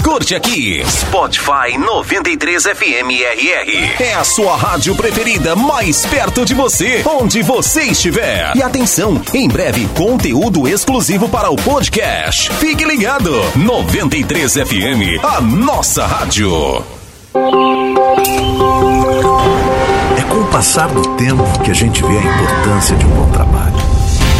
curte 0.00 0.32
aqui. 0.34 0.80
Spotify 0.86 1.76
93 1.76 2.62
FM 2.62 3.10
RR. 3.34 4.02
É 4.02 4.14
a 4.14 4.22
sua 4.22 4.56
rádio 4.56 4.94
preferida 4.94 5.56
mais 5.56 6.06
perto 6.06 6.44
de 6.44 6.54
você, 6.54 7.02
onde 7.04 7.42
você 7.42 7.82
estiver. 7.82 8.56
E 8.56 8.62
atenção, 8.62 9.20
em 9.34 9.48
breve 9.48 9.88
conteúdo 9.88 10.68
exclusivo 10.68 11.28
para 11.28 11.50
o 11.50 11.56
podcast. 11.56 12.52
Fique 12.54 12.84
ligado. 12.84 13.32
93 13.56 14.52
FM, 14.52 15.24
a 15.24 15.40
nossa 15.40 16.06
rádio. 16.06 16.84
É 20.16 20.22
com 20.30 20.38
o 20.38 20.46
passar 20.46 20.88
do 20.90 21.16
tempo 21.16 21.58
que 21.64 21.72
a 21.72 21.74
gente 21.74 22.02
vê 22.04 22.18
a 22.18 22.22
importância 22.22 22.96
de 22.96 23.04
um 23.04 23.10
bom 23.10 23.28
trabalho. 23.32 23.74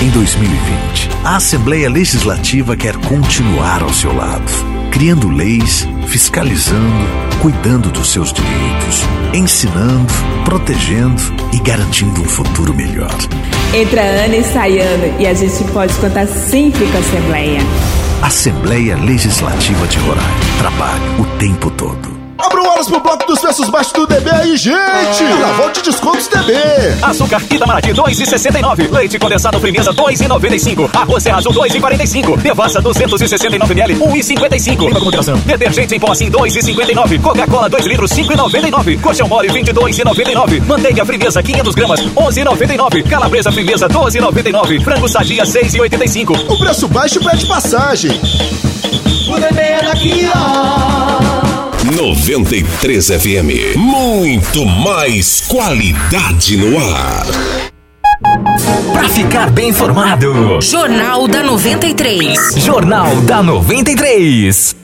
Em 0.00 0.08
2020, 0.10 1.10
a 1.24 1.36
Assembleia 1.36 1.90
Legislativa 1.90 2.76
quer 2.76 2.96
continuar 2.96 3.82
ao 3.82 3.92
seu 3.92 4.14
lado, 4.14 4.50
criando 4.92 5.28
leis, 5.28 5.88
fiscalizando, 6.06 7.06
cuidando 7.40 7.90
dos 7.90 8.12
seus 8.12 8.32
direitos, 8.32 9.02
ensinando, 9.34 10.12
protegendo 10.44 11.20
e 11.52 11.58
garantindo 11.58 12.20
um 12.20 12.24
futuro 12.24 12.72
melhor. 12.74 13.16
Entra 13.74 14.02
Ana 14.02 14.36
e 14.36 14.44
sai 14.44 14.78
ano 14.78 15.18
e 15.18 15.26
a 15.26 15.34
gente 15.34 15.64
pode 15.72 15.94
contar 15.94 16.28
sempre 16.28 16.86
com 16.86 16.96
a 16.96 17.00
Assembleia. 17.00 17.60
Assembleia 18.22 18.96
Legislativa 18.96 19.86
de 19.88 19.98
Roraima. 19.98 20.30
Trabalho 20.58 21.20
o 21.20 21.24
tempo 21.38 21.70
todo. 21.70 22.21
Abram 22.42 22.68
alas 22.72 22.88
pro 22.88 22.98
bloco 22.98 23.24
dos 23.26 23.38
preços 23.38 23.70
baixos 23.70 23.92
do 23.92 24.04
DB 24.04 24.28
aí, 24.28 24.56
gente! 24.56 24.74
Carnaval 25.28 25.70
de 25.70 25.82
descontos 25.82 26.26
DB! 26.26 26.52
Açúcar 27.00 27.40
Itamaraty 27.48 27.90
2,69. 27.92 28.90
Leite 28.90 29.18
condensado 29.18 29.60
Frimeza 29.60 29.92
2,95. 29.92 30.90
Arroz 30.92 31.22
Serra 31.22 31.38
Azul 31.38 31.52
2,45. 31.52 32.38
Devassa 32.38 32.82
269ml 32.82 33.96
1,55. 33.96 34.86
Lima 34.88 34.98
com 34.98 35.04
moderação. 35.04 35.38
Detergente 35.38 35.94
em 35.94 36.00
pó 36.00 36.10
assim 36.10 36.30
2,59. 36.30 37.20
Coca-Cola 37.22 37.68
2 37.68 37.86
litros 37.86 38.10
5,99. 38.10 39.00
Colchão 39.00 39.28
mole 39.28 39.48
22,99. 39.48 40.66
Manteiga 40.66 41.06
Frimeza 41.06 41.40
500 41.42 41.74
gramas 41.76 42.00
11,99. 42.00 43.08
Calabresa 43.08 43.52
Frimeza 43.52 43.88
12,99. 43.88 44.82
Frango 44.82 45.08
Sadia 45.08 45.44
6,85. 45.44 46.52
O 46.52 46.58
preço 46.58 46.88
baixo 46.88 47.20
pede 47.22 47.46
passagem. 47.46 48.20
O 49.28 49.38
DB 49.38 49.60
é 49.60 49.82
daqui, 49.82 50.28
ó. 50.34 51.51
93 51.84 53.06
FM. 53.08 53.76
Muito 53.76 54.64
mais 54.64 55.40
qualidade 55.48 56.56
no 56.56 56.78
ar. 56.78 57.26
Pra 58.92 59.08
ficar 59.08 59.50
bem 59.50 59.70
informado. 59.70 60.60
Jornal 60.60 61.26
da 61.26 61.42
93. 61.42 62.54
Jornal 62.58 63.16
da 63.22 63.42
93. 63.42 64.76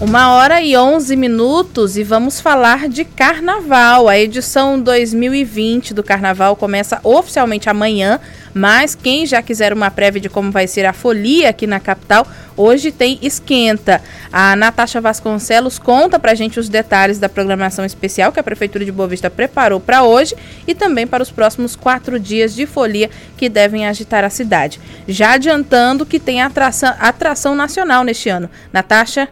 Uma 0.00 0.32
hora 0.32 0.62
e 0.62 0.76
11 0.76 1.16
minutos 1.16 1.96
e 1.96 2.04
vamos 2.04 2.40
falar 2.40 2.88
de 2.88 3.04
carnaval. 3.04 4.08
A 4.08 4.16
edição 4.16 4.80
2020 4.80 5.92
do 5.92 6.04
carnaval 6.04 6.54
começa 6.54 7.00
oficialmente 7.02 7.68
amanhã, 7.68 8.20
mas 8.54 8.94
quem 8.94 9.26
já 9.26 9.42
quiser 9.42 9.72
uma 9.72 9.90
prévia 9.90 10.20
de 10.20 10.28
como 10.28 10.52
vai 10.52 10.68
ser 10.68 10.86
a 10.86 10.92
folia 10.92 11.48
aqui 11.48 11.66
na 11.66 11.80
capital, 11.80 12.24
hoje 12.56 12.92
tem 12.92 13.18
esquenta. 13.22 14.00
A 14.32 14.54
Natasha 14.54 15.00
Vasconcelos 15.00 15.80
conta 15.80 16.16
pra 16.16 16.36
gente 16.36 16.60
os 16.60 16.68
detalhes 16.68 17.18
da 17.18 17.28
programação 17.28 17.84
especial 17.84 18.30
que 18.30 18.38
a 18.38 18.44
Prefeitura 18.44 18.84
de 18.84 18.92
Boa 18.92 19.08
Vista 19.08 19.28
preparou 19.28 19.80
para 19.80 20.04
hoje 20.04 20.36
e 20.64 20.76
também 20.76 21.08
para 21.08 21.24
os 21.24 21.32
próximos 21.32 21.74
quatro 21.74 22.20
dias 22.20 22.54
de 22.54 22.66
folia 22.66 23.10
que 23.36 23.48
devem 23.48 23.84
agitar 23.84 24.22
a 24.22 24.30
cidade. 24.30 24.78
Já 25.08 25.32
adiantando 25.32 26.06
que 26.06 26.20
tem 26.20 26.40
atração, 26.40 26.94
atração 27.00 27.56
nacional 27.56 28.04
neste 28.04 28.28
ano. 28.28 28.48
Natasha? 28.72 29.28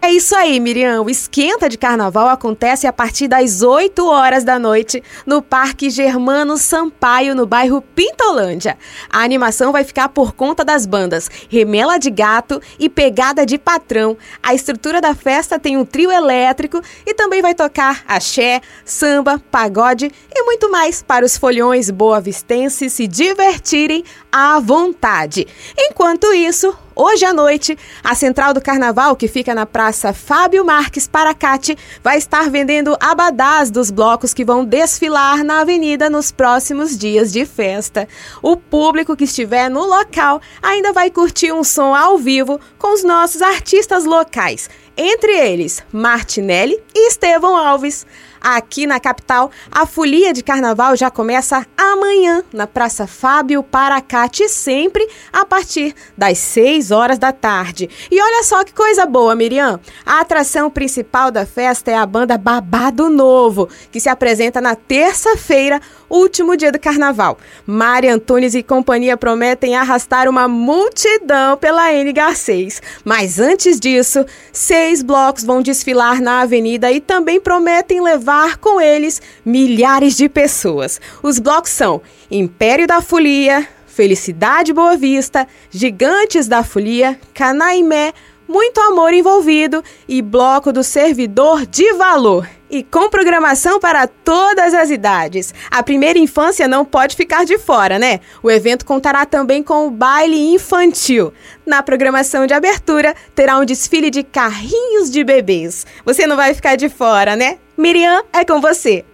É 0.00 0.12
isso 0.12 0.36
aí, 0.36 0.60
Miriam. 0.60 1.02
O 1.02 1.10
esquenta 1.10 1.68
de 1.68 1.76
carnaval 1.76 2.28
acontece 2.28 2.86
a 2.86 2.92
partir 2.92 3.26
das 3.26 3.62
8 3.62 4.06
horas 4.06 4.44
da 4.44 4.58
noite 4.58 5.02
no 5.24 5.42
Parque 5.42 5.90
Germano 5.90 6.56
Sampaio, 6.56 7.34
no 7.34 7.44
bairro 7.44 7.82
Pintolândia. 7.82 8.78
A 9.10 9.22
animação 9.22 9.72
vai 9.72 9.82
ficar 9.82 10.10
por 10.10 10.32
conta 10.32 10.64
das 10.64 10.86
bandas 10.86 11.28
Remela 11.48 11.98
de 11.98 12.10
Gato 12.10 12.60
e 12.78 12.88
Pegada 12.88 13.44
de 13.44 13.58
Patrão. 13.58 14.16
A 14.42 14.54
estrutura 14.54 15.00
da 15.00 15.14
festa 15.14 15.58
tem 15.58 15.76
um 15.76 15.84
trio 15.84 16.12
elétrico 16.12 16.80
e 17.04 17.12
também 17.12 17.42
vai 17.42 17.54
tocar 17.54 18.04
axé, 18.06 18.60
samba, 18.84 19.42
pagode 19.50 20.12
e 20.32 20.42
muito 20.44 20.70
mais 20.70 21.02
para 21.02 21.24
os 21.24 21.36
folhões 21.36 21.90
boavistenses 21.90 22.92
se 22.92 23.08
divertirem 23.08 24.04
à 24.30 24.60
vontade. 24.60 25.48
Enquanto 25.76 26.32
isso, 26.32 26.76
Hoje 26.98 27.26
à 27.26 27.34
noite, 27.34 27.76
a 28.02 28.14
Central 28.14 28.54
do 28.54 28.60
Carnaval, 28.62 29.14
que 29.16 29.28
fica 29.28 29.54
na 29.54 29.66
Praça 29.66 30.14
Fábio 30.14 30.64
Marques 30.64 31.06
Paracate, 31.06 31.76
vai 32.02 32.16
estar 32.16 32.48
vendendo 32.48 32.96
abadás 32.98 33.70
dos 33.70 33.90
blocos 33.90 34.32
que 34.32 34.46
vão 34.46 34.64
desfilar 34.64 35.44
na 35.44 35.60
avenida 35.60 36.08
nos 36.08 36.32
próximos 36.32 36.96
dias 36.96 37.30
de 37.30 37.44
festa. 37.44 38.08
O 38.42 38.56
público 38.56 39.14
que 39.14 39.24
estiver 39.24 39.68
no 39.68 39.84
local 39.84 40.40
ainda 40.62 40.90
vai 40.90 41.10
curtir 41.10 41.52
um 41.52 41.62
som 41.62 41.94
ao 41.94 42.16
vivo 42.16 42.58
com 42.78 42.94
os 42.94 43.04
nossos 43.04 43.42
artistas 43.42 44.06
locais, 44.06 44.70
entre 44.96 45.32
eles 45.32 45.84
Martinelli 45.92 46.82
e 46.94 47.08
Estevão 47.08 47.54
Alves. 47.54 48.06
Aqui 48.48 48.86
na 48.86 49.00
capital, 49.00 49.50
a 49.72 49.84
folia 49.84 50.32
de 50.32 50.40
carnaval 50.40 50.94
já 50.94 51.10
começa 51.10 51.66
amanhã 51.76 52.44
na 52.52 52.64
Praça 52.64 53.04
Fábio 53.04 53.60
Paracate, 53.60 54.48
sempre 54.48 55.04
a 55.32 55.44
partir 55.44 55.92
das 56.16 56.38
6 56.38 56.92
horas 56.92 57.18
da 57.18 57.32
tarde. 57.32 57.90
E 58.08 58.22
olha 58.22 58.44
só 58.44 58.62
que 58.62 58.72
coisa 58.72 59.04
boa, 59.04 59.34
Miriam. 59.34 59.80
A 60.06 60.20
atração 60.20 60.70
principal 60.70 61.32
da 61.32 61.44
festa 61.44 61.90
é 61.90 61.96
a 61.96 62.06
banda 62.06 62.38
Babado 62.38 63.10
Novo, 63.10 63.68
que 63.90 63.98
se 63.98 64.08
apresenta 64.08 64.60
na 64.60 64.76
terça-feira, 64.76 65.82
último 66.08 66.56
dia 66.56 66.72
do 66.72 66.78
carnaval. 66.78 67.38
Mari 67.66 68.08
Antunes 68.08 68.54
e 68.54 68.62
companhia 68.62 69.16
prometem 69.16 69.76
arrastar 69.76 70.28
uma 70.28 70.48
multidão 70.48 71.56
pela 71.56 71.90
NH6. 71.90 72.80
Mas 73.04 73.38
antes 73.38 73.78
disso, 73.78 74.24
seis 74.52 75.02
blocos 75.02 75.44
vão 75.44 75.62
desfilar 75.62 76.20
na 76.20 76.40
avenida 76.42 76.90
e 76.90 77.00
também 77.00 77.40
prometem 77.40 78.00
levar 78.00 78.56
com 78.58 78.80
eles 78.80 79.20
milhares 79.44 80.16
de 80.16 80.28
pessoas. 80.28 81.00
Os 81.22 81.38
blocos 81.38 81.70
são 81.70 82.00
Império 82.30 82.86
da 82.86 83.00
Folia, 83.00 83.66
Felicidade 83.86 84.72
Boa 84.74 84.96
Vista, 84.96 85.48
Gigantes 85.70 86.46
da 86.46 86.62
Folia, 86.62 87.18
Canaimé, 87.32 88.12
muito 88.48 88.80
amor 88.80 89.12
envolvido 89.12 89.82
e 90.08 90.22
bloco 90.22 90.72
do 90.72 90.82
servidor 90.82 91.66
de 91.66 91.92
valor. 91.94 92.48
E 92.68 92.82
com 92.82 93.08
programação 93.08 93.78
para 93.78 94.08
todas 94.08 94.74
as 94.74 94.90
idades. 94.90 95.54
A 95.70 95.82
primeira 95.82 96.18
infância 96.18 96.66
não 96.66 96.84
pode 96.84 97.14
ficar 97.14 97.44
de 97.44 97.58
fora, 97.58 97.98
né? 97.98 98.20
O 98.42 98.50
evento 98.50 98.84
contará 98.84 99.24
também 99.24 99.62
com 99.62 99.86
o 99.86 99.90
baile 99.90 100.52
infantil. 100.52 101.32
Na 101.64 101.82
programação 101.82 102.44
de 102.44 102.54
abertura, 102.54 103.14
terá 103.36 103.58
um 103.58 103.64
desfile 103.64 104.10
de 104.10 104.24
carrinhos 104.24 105.10
de 105.10 105.22
bebês. 105.22 105.86
Você 106.04 106.26
não 106.26 106.36
vai 106.36 106.54
ficar 106.54 106.74
de 106.74 106.88
fora, 106.88 107.36
né? 107.36 107.58
Miriam, 107.76 108.24
é 108.32 108.44
com 108.44 108.60
você. 108.60 109.04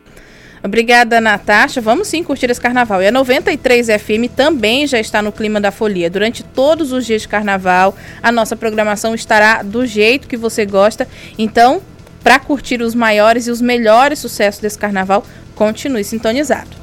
Obrigada, 0.64 1.20
Natasha. 1.20 1.81
Vamos 1.81 2.07
sim 2.07 2.22
curtir 2.22 2.48
esse 2.48 2.61
carnaval. 2.61 3.03
E 3.03 3.07
a 3.09 3.12
93 3.12 3.88
FM 3.88 4.31
também 4.35 4.87
já 4.87 5.01
está 5.01 5.20
no 5.20 5.33
clima 5.33 5.61
da 5.61 5.72
folia. 5.72 6.09
Durante 6.09 6.44
todos 6.44 6.92
os 6.92 7.05
dias 7.05 7.22
de 7.22 7.29
carnaval, 7.29 7.96
a 8.22 8.31
nossa 8.31 8.55
programação 8.55 9.14
estará 9.14 9.62
do 9.62 9.85
jeito 9.85 10.29
que 10.29 10.37
você 10.37 10.64
gosta. 10.64 11.09
Então, 11.37 11.83
para 12.22 12.38
curtir 12.38 12.81
os 12.81 12.94
maiores 12.94 13.48
e 13.48 13.51
os 13.51 13.61
melhores 13.61 14.20
sucessos 14.20 14.61
desse 14.61 14.79
carnaval, 14.79 15.27
continue 15.57 16.05
sintonizado. 16.05 16.82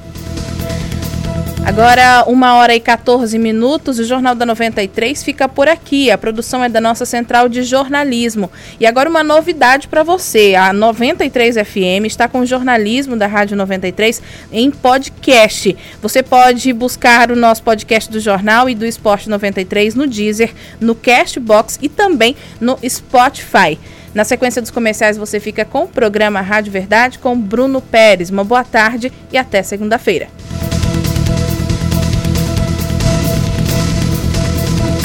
Agora, 1.70 2.24
uma 2.26 2.56
hora 2.56 2.76
e 2.76 2.80
14 2.80 3.38
minutos, 3.38 4.00
o 4.00 4.04
Jornal 4.04 4.34
da 4.34 4.44
93 4.44 5.24
fica 5.24 5.48
por 5.48 5.68
aqui. 5.68 6.10
A 6.10 6.18
produção 6.18 6.64
é 6.64 6.68
da 6.68 6.82
nossa 6.82 7.06
central 7.06 7.48
de 7.48 7.62
jornalismo. 7.62 8.50
E 8.80 8.88
agora 8.88 9.08
uma 9.08 9.24
novidade 9.24 9.88
para 9.88 10.02
você. 10.02 10.56
A 10.56 10.74
93 10.74 11.58
FM 11.58 12.08
está 12.08 12.28
com 12.28 12.40
o 12.40 12.46
jornalismo 12.46 13.16
da 13.16 13.28
Rádio 13.28 13.56
93 13.56 14.20
em 14.52 14.72
podcast. 14.72 15.78
Você 16.02 16.24
pode 16.24 16.74
buscar 16.74 17.30
o 17.30 17.36
nosso 17.36 17.62
podcast 17.62 18.12
do 18.12 18.20
Jornal 18.20 18.68
e 18.68 18.74
do 18.74 18.84
Esporte 18.84 19.30
93 19.30 19.94
no 19.94 20.08
Deezer, 20.08 20.52
no 20.82 20.96
Castbox 20.96 21.78
e 21.80 21.88
também 21.88 22.36
no 22.60 22.80
Spotify. 22.84 23.78
Na 24.12 24.24
sequência 24.24 24.60
dos 24.60 24.72
comerciais, 24.72 25.18
você 25.18 25.40
fica 25.40 25.64
com 25.64 25.84
o 25.84 25.88
programa 25.88 26.42
Rádio 26.42 26.72
Verdade 26.72 27.20
com 27.20 27.40
Bruno 27.40 27.80
Pérez. 27.80 28.32
Uma 28.32 28.44
boa 28.44 28.64
tarde 28.64 29.14
e 29.32 29.38
até 29.38 29.62
segunda-feira. 29.62 30.30